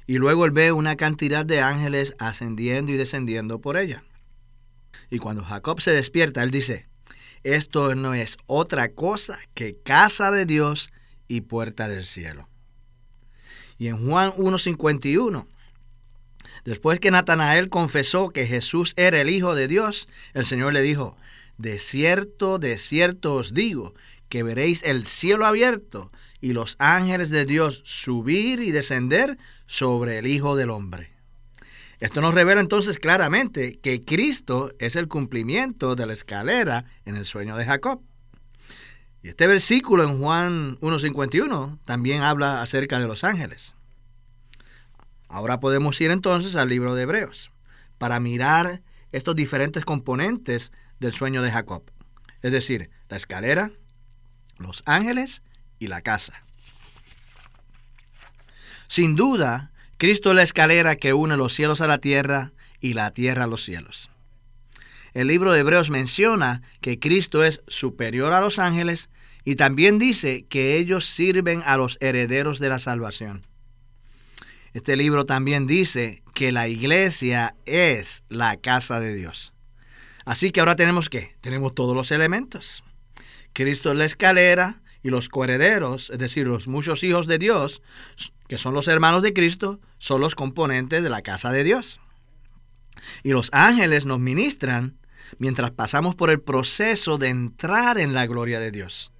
Y 0.05 0.19
luego 0.19 0.45
él 0.45 0.51
ve 0.51 0.71
una 0.71 0.95
cantidad 0.95 1.43
de 1.43 1.61
ángeles 1.61 2.13
ascendiendo 2.19 2.91
y 2.91 2.97
descendiendo 2.97 3.61
por 3.61 3.77
ella. 3.77 4.03
Y 5.09 5.17
cuando 5.17 5.43
Jacob 5.43 5.81
se 5.81 5.89
despierta, 5.91 6.43
él 6.43 6.51
dice, 6.51 6.87
esto 7.43 7.95
no 7.95 8.13
es 8.13 8.37
otra 8.45 8.89
cosa 8.89 9.39
que 9.55 9.75
casa 9.83 10.29
de 10.29 10.45
Dios 10.45 10.91
y 11.27 11.41
puerta 11.41 11.87
del 11.87 12.05
cielo. 12.05 12.47
Y 13.79 13.87
en 13.87 14.07
Juan 14.07 14.31
1.51, 14.33 15.47
después 16.63 16.99
que 16.99 17.09
Natanael 17.09 17.69
confesó 17.69 18.29
que 18.29 18.45
Jesús 18.45 18.93
era 18.97 19.19
el 19.19 19.31
Hijo 19.31 19.55
de 19.55 19.67
Dios, 19.67 20.07
el 20.35 20.45
Señor 20.45 20.73
le 20.73 20.83
dijo, 20.83 21.17
de 21.57 21.79
cierto, 21.79 22.59
de 22.59 22.77
cierto 22.77 23.35
os 23.35 23.53
digo, 23.53 23.93
que 24.29 24.43
veréis 24.43 24.83
el 24.83 25.05
cielo 25.05 25.45
abierto 25.45 26.11
y 26.41 26.53
los 26.53 26.75
ángeles 26.79 27.29
de 27.29 27.45
Dios 27.45 27.81
subir 27.85 28.59
y 28.59 28.71
descender 28.71 29.37
sobre 29.65 30.19
el 30.19 30.27
Hijo 30.27 30.55
del 30.55 30.69
Hombre. 30.69 31.11
Esto 31.99 32.21
nos 32.21 32.33
revela 32.33 32.59
entonces 32.59 32.99
claramente 32.99 33.79
que 33.81 34.03
Cristo 34.03 34.73
es 34.79 34.95
el 34.95 35.07
cumplimiento 35.07 35.95
de 35.95 36.05
la 36.05 36.13
escalera 36.13 36.85
en 37.05 37.15
el 37.15 37.25
sueño 37.25 37.55
de 37.55 37.65
Jacob. 37.65 38.01
Y 39.23 39.29
este 39.29 39.47
versículo 39.47 40.03
en 40.03 40.19
Juan 40.19 40.77
1.51 40.81 41.79
también 41.85 42.21
habla 42.21 42.61
acerca 42.61 42.99
de 42.99 43.07
los 43.07 43.23
ángeles. 43.23 43.73
Ahora 45.29 45.59
podemos 45.59 45.99
ir 46.01 46.11
entonces 46.11 46.55
al 46.55 46.69
libro 46.69 46.95
de 46.95 47.03
Hebreos 47.03 47.51
para 47.97 48.19
mirar 48.19 48.81
estos 49.11 49.35
diferentes 49.35 49.85
componentes 49.85 50.71
del 51.05 51.13
sueño 51.13 51.41
de 51.41 51.51
Jacob. 51.51 51.83
Es 52.41 52.51
decir, 52.51 52.89
la 53.09 53.17
escalera, 53.17 53.71
los 54.57 54.83
ángeles 54.85 55.41
y 55.79 55.87
la 55.87 56.01
casa. 56.01 56.33
Sin 58.87 59.15
duda, 59.15 59.71
Cristo 59.97 60.29
es 60.29 60.35
la 60.35 60.43
escalera 60.43 60.95
que 60.95 61.13
une 61.13 61.37
los 61.37 61.53
cielos 61.53 61.81
a 61.81 61.87
la 61.87 61.99
tierra 61.99 62.53
y 62.81 62.93
la 62.93 63.11
tierra 63.11 63.45
a 63.45 63.47
los 63.47 63.63
cielos. 63.63 64.09
El 65.13 65.27
libro 65.27 65.53
de 65.53 65.61
Hebreos 65.61 65.89
menciona 65.89 66.61
que 66.81 66.99
Cristo 66.99 67.43
es 67.43 67.61
superior 67.67 68.33
a 68.33 68.41
los 68.41 68.59
ángeles 68.59 69.09
y 69.43 69.55
también 69.55 69.99
dice 69.99 70.45
que 70.49 70.77
ellos 70.77 71.05
sirven 71.05 71.61
a 71.65 71.77
los 71.77 71.97
herederos 72.01 72.59
de 72.59 72.69
la 72.69 72.79
salvación. 72.79 73.45
Este 74.73 74.97
libro 74.97 75.25
también 75.25 75.67
dice 75.67 76.21
que 76.33 76.51
la 76.51 76.67
iglesia 76.67 77.55
es 77.65 78.23
la 78.27 78.57
casa 78.57 78.99
de 78.99 79.13
Dios. 79.15 79.54
Así 80.25 80.51
que 80.51 80.59
ahora 80.59 80.75
tenemos 80.75 81.09
que, 81.09 81.35
tenemos 81.41 81.75
todos 81.75 81.95
los 81.95 82.11
elementos. 82.11 82.83
Cristo 83.53 83.91
es 83.91 83.97
la 83.97 84.05
escalera 84.05 84.81
y 85.03 85.09
los 85.09 85.29
coherederos, 85.29 86.09
es 86.09 86.17
decir, 86.17 86.47
los 86.47 86.67
muchos 86.67 87.03
hijos 87.03 87.27
de 87.27 87.37
Dios, 87.37 87.81
que 88.47 88.57
son 88.57 88.73
los 88.73 88.87
hermanos 88.87 89.21
de 89.21 89.33
Cristo, 89.33 89.79
son 89.99 90.19
los 90.19 90.35
componentes 90.35 91.03
de 91.03 91.09
la 91.09 91.21
casa 91.21 91.51
de 91.51 91.63
Dios. 91.63 91.99
Y 93.23 93.31
los 93.31 93.49
ángeles 93.53 94.05
nos 94.05 94.19
ministran 94.19 94.97
mientras 95.37 95.71
pasamos 95.71 96.15
por 96.15 96.31
el 96.31 96.41
proceso 96.41 97.17
de 97.17 97.29
entrar 97.29 97.99
en 97.99 98.13
la 98.13 98.25
gloria 98.25 98.59
de 98.59 98.71
Dios. 98.71 99.11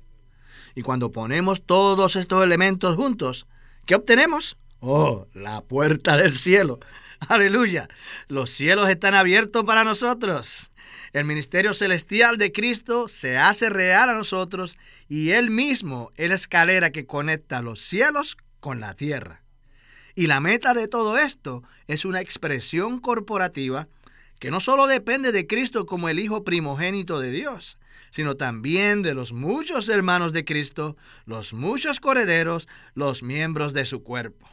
Y 0.74 0.82
cuando 0.82 1.12
ponemos 1.12 1.66
todos 1.66 2.16
estos 2.16 2.44
elementos 2.44 2.96
juntos, 2.96 3.48
¿qué 3.86 3.96
obtenemos? 3.96 4.58
Oh, 4.80 5.28
la 5.34 5.62
puerta 5.62 6.18
del 6.18 6.34
cielo. 6.34 6.80
Aleluya. 7.28 7.88
Los 8.28 8.50
cielos 8.50 8.90
están 8.90 9.16
abiertos 9.16 9.64
para 9.64 9.84
nosotros. 9.84 10.72
El 11.16 11.24
ministerio 11.24 11.74
celestial 11.74 12.38
de 12.38 12.52
Cristo 12.52 13.08
se 13.08 13.38
hace 13.38 13.70
real 13.70 14.10
a 14.10 14.14
nosotros 14.16 14.78
y 15.08 15.30
Él 15.30 15.50
mismo 15.50 16.12
es 16.18 16.28
la 16.28 16.36
escalera 16.36 16.92
que 16.92 17.06
conecta 17.06 17.62
los 17.62 17.80
cielos 17.80 18.36
con 18.60 18.82
la 18.82 18.96
tierra. 18.96 19.42
Y 20.14 20.28
la 20.28 20.42
meta 20.42 20.74
de 20.74 20.90
todo 20.90 21.18
esto 21.18 21.64
es 21.88 22.04
una 22.04 22.20
expresión 22.20 23.00
corporativa 23.00 23.88
que 24.40 24.52
no 24.52 24.60
solo 24.60 24.88
depende 24.88 25.32
de 25.32 25.48
Cristo 25.48 25.86
como 25.86 26.10
el 26.10 26.20
Hijo 26.20 26.44
primogénito 26.44 27.22
de 27.22 27.32
Dios, 27.32 27.78
sino 28.12 28.36
también 28.36 29.02
de 29.02 29.14
los 29.14 29.32
muchos 29.32 29.88
hermanos 29.88 30.34
de 30.34 30.44
Cristo, 30.44 30.98
los 31.26 31.54
muchos 31.54 32.02
correderos, 32.02 32.68
los 32.94 33.24
miembros 33.24 33.72
de 33.72 33.86
su 33.86 34.04
cuerpo. 34.04 34.50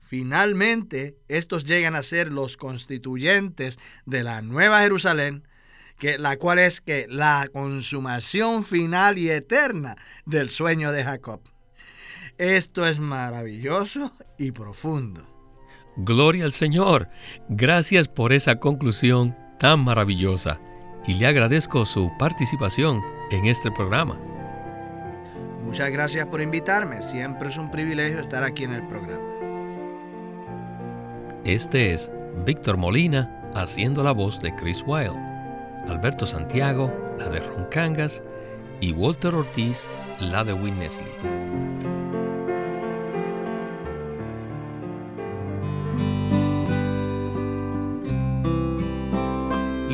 Finalmente, 0.00 1.18
estos 1.28 1.64
llegan 1.64 1.96
a 1.96 2.02
ser 2.02 2.32
los 2.32 2.56
constituyentes 2.56 3.78
de 4.06 4.22
la 4.22 4.40
Nueva 4.40 4.80
Jerusalén, 4.80 5.46
que, 5.98 6.18
la 6.18 6.36
cual 6.36 6.58
es 6.58 6.80
que 6.80 7.06
la 7.08 7.48
consumación 7.52 8.64
final 8.64 9.18
y 9.18 9.30
eterna 9.30 9.96
del 10.24 10.50
sueño 10.50 10.92
de 10.92 11.04
Jacob. 11.04 11.40
Esto 12.38 12.86
es 12.86 12.98
maravilloso 12.98 14.12
y 14.38 14.52
profundo. 14.52 15.26
Gloria 15.96 16.44
al 16.44 16.52
Señor. 16.52 17.08
Gracias 17.48 18.08
por 18.08 18.32
esa 18.32 18.60
conclusión 18.60 19.34
tan 19.58 19.80
maravillosa 19.80 20.60
y 21.06 21.14
le 21.14 21.26
agradezco 21.26 21.86
su 21.86 22.10
participación 22.18 23.02
en 23.30 23.46
este 23.46 23.70
programa. 23.70 24.20
Muchas 25.64 25.90
gracias 25.90 26.26
por 26.26 26.40
invitarme. 26.40 27.02
Siempre 27.02 27.48
es 27.48 27.56
un 27.56 27.70
privilegio 27.70 28.20
estar 28.20 28.44
aquí 28.44 28.64
en 28.64 28.74
el 28.74 28.86
programa. 28.86 29.24
Este 31.44 31.92
es 31.92 32.12
Víctor 32.44 32.76
Molina 32.76 33.50
haciendo 33.54 34.02
la 34.02 34.12
voz 34.12 34.40
de 34.40 34.54
Chris 34.56 34.82
Wilde, 34.86 35.14
Alberto 35.88 36.26
Santiago, 36.26 36.92
la 37.18 37.28
de 37.28 37.40
Ron 37.40 37.66
Cangas 37.70 38.22
y 38.80 38.92
Walter 38.92 39.34
Ortiz, 39.34 39.88
la 40.20 40.44
de 40.44 40.52
Witness 40.52 41.00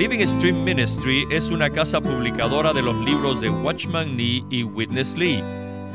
Living 0.03 0.27
Stream 0.27 0.65
Ministry 0.65 1.27
es 1.31 1.51
una 1.51 1.71
casa 1.71 2.01
publicadora 2.01 2.73
de 2.73 2.83
los 2.83 2.97
libros 3.05 3.41
de 3.41 3.51
Watchman 3.51 4.17
Nee 4.17 4.45
y 4.51 4.65
Witness 4.65 5.17
Lee. 5.17 5.45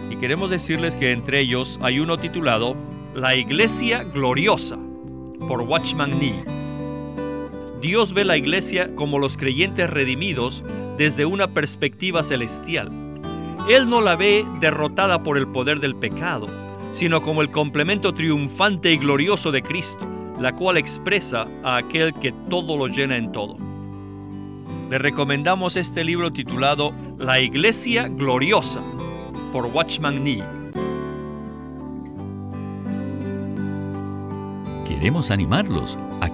Y 0.09 0.15
queremos 0.15 0.49
decirles 0.49 0.95
que 0.95 1.11
entre 1.11 1.41
ellos 1.41 1.77
hay 1.81 1.99
uno 1.99 2.15
titulado 2.17 2.77
La 3.13 3.35
Iglesia 3.35 4.05
Gloriosa 4.05 4.77
por 5.47 5.61
Watchman 5.61 6.17
Nee. 6.19 6.56
Dios 7.87 8.11
ve 8.11 8.25
la 8.25 8.35
iglesia 8.35 8.93
como 8.95 9.17
los 9.17 9.37
creyentes 9.37 9.89
redimidos 9.89 10.61
desde 10.97 11.25
una 11.25 11.47
perspectiva 11.47 12.21
celestial. 12.21 12.91
Él 13.69 13.89
no 13.89 14.01
la 14.01 14.17
ve 14.17 14.45
derrotada 14.59 15.23
por 15.23 15.37
el 15.37 15.47
poder 15.47 15.79
del 15.79 15.95
pecado, 15.95 16.49
sino 16.91 17.21
como 17.21 17.41
el 17.41 17.49
complemento 17.49 18.13
triunfante 18.13 18.91
y 18.91 18.97
glorioso 18.97 19.53
de 19.53 19.61
Cristo, 19.61 20.05
la 20.37 20.53
cual 20.53 20.75
expresa 20.75 21.47
a 21.63 21.77
aquel 21.77 22.13
que 22.13 22.33
todo 22.49 22.75
lo 22.75 22.87
llena 22.87 23.15
en 23.15 23.31
todo 23.31 23.55
le 24.89 24.97
recomendamos 24.97 25.75
este 25.75 26.03
libro 26.03 26.31
titulado 26.31 26.93
La 27.17 27.39
Iglesia 27.41 28.07
Gloriosa 28.07 28.81
por 29.51 29.65
Watchman 29.65 30.23
Nee. 30.23 30.43
Queremos 34.87 35.29
animarlos 35.29 35.97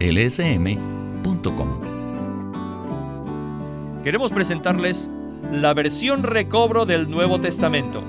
libroslsm.com. 0.00 1.68
Queremos 4.02 4.32
presentarles 4.32 5.10
la 5.52 5.74
versión 5.74 6.22
recobro 6.22 6.86
del 6.86 7.10
Nuevo 7.10 7.38
Testamento. 7.40 8.02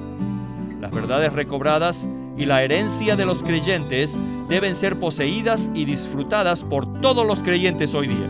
Las 0.79 0.91
verdades 0.91 1.33
recobradas 1.33 2.07
y 2.37 2.45
la 2.45 2.63
herencia 2.63 3.15
de 3.15 3.25
los 3.25 3.43
creyentes 3.43 4.17
deben 4.47 4.75
ser 4.75 4.99
poseídas 4.99 5.69
y 5.73 5.85
disfrutadas 5.85 6.63
por 6.63 7.01
todos 7.01 7.27
los 7.27 7.43
creyentes 7.43 7.93
hoy 7.93 8.07
día. 8.07 8.25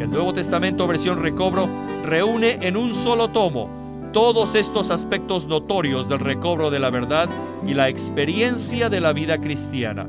El 0.00 0.10
Nuevo 0.10 0.34
Testamento 0.34 0.86
versión 0.86 1.22
recobro 1.22 1.68
reúne 2.04 2.58
en 2.62 2.76
un 2.76 2.94
solo 2.94 3.28
tomo 3.28 3.70
todos 4.12 4.56
estos 4.56 4.90
aspectos 4.90 5.46
notorios 5.46 6.08
del 6.08 6.18
recobro 6.18 6.70
de 6.70 6.80
la 6.80 6.90
verdad 6.90 7.28
y 7.64 7.74
la 7.74 7.88
experiencia 7.88 8.88
de 8.88 9.00
la 9.00 9.12
vida 9.12 9.38
cristiana. 9.38 10.08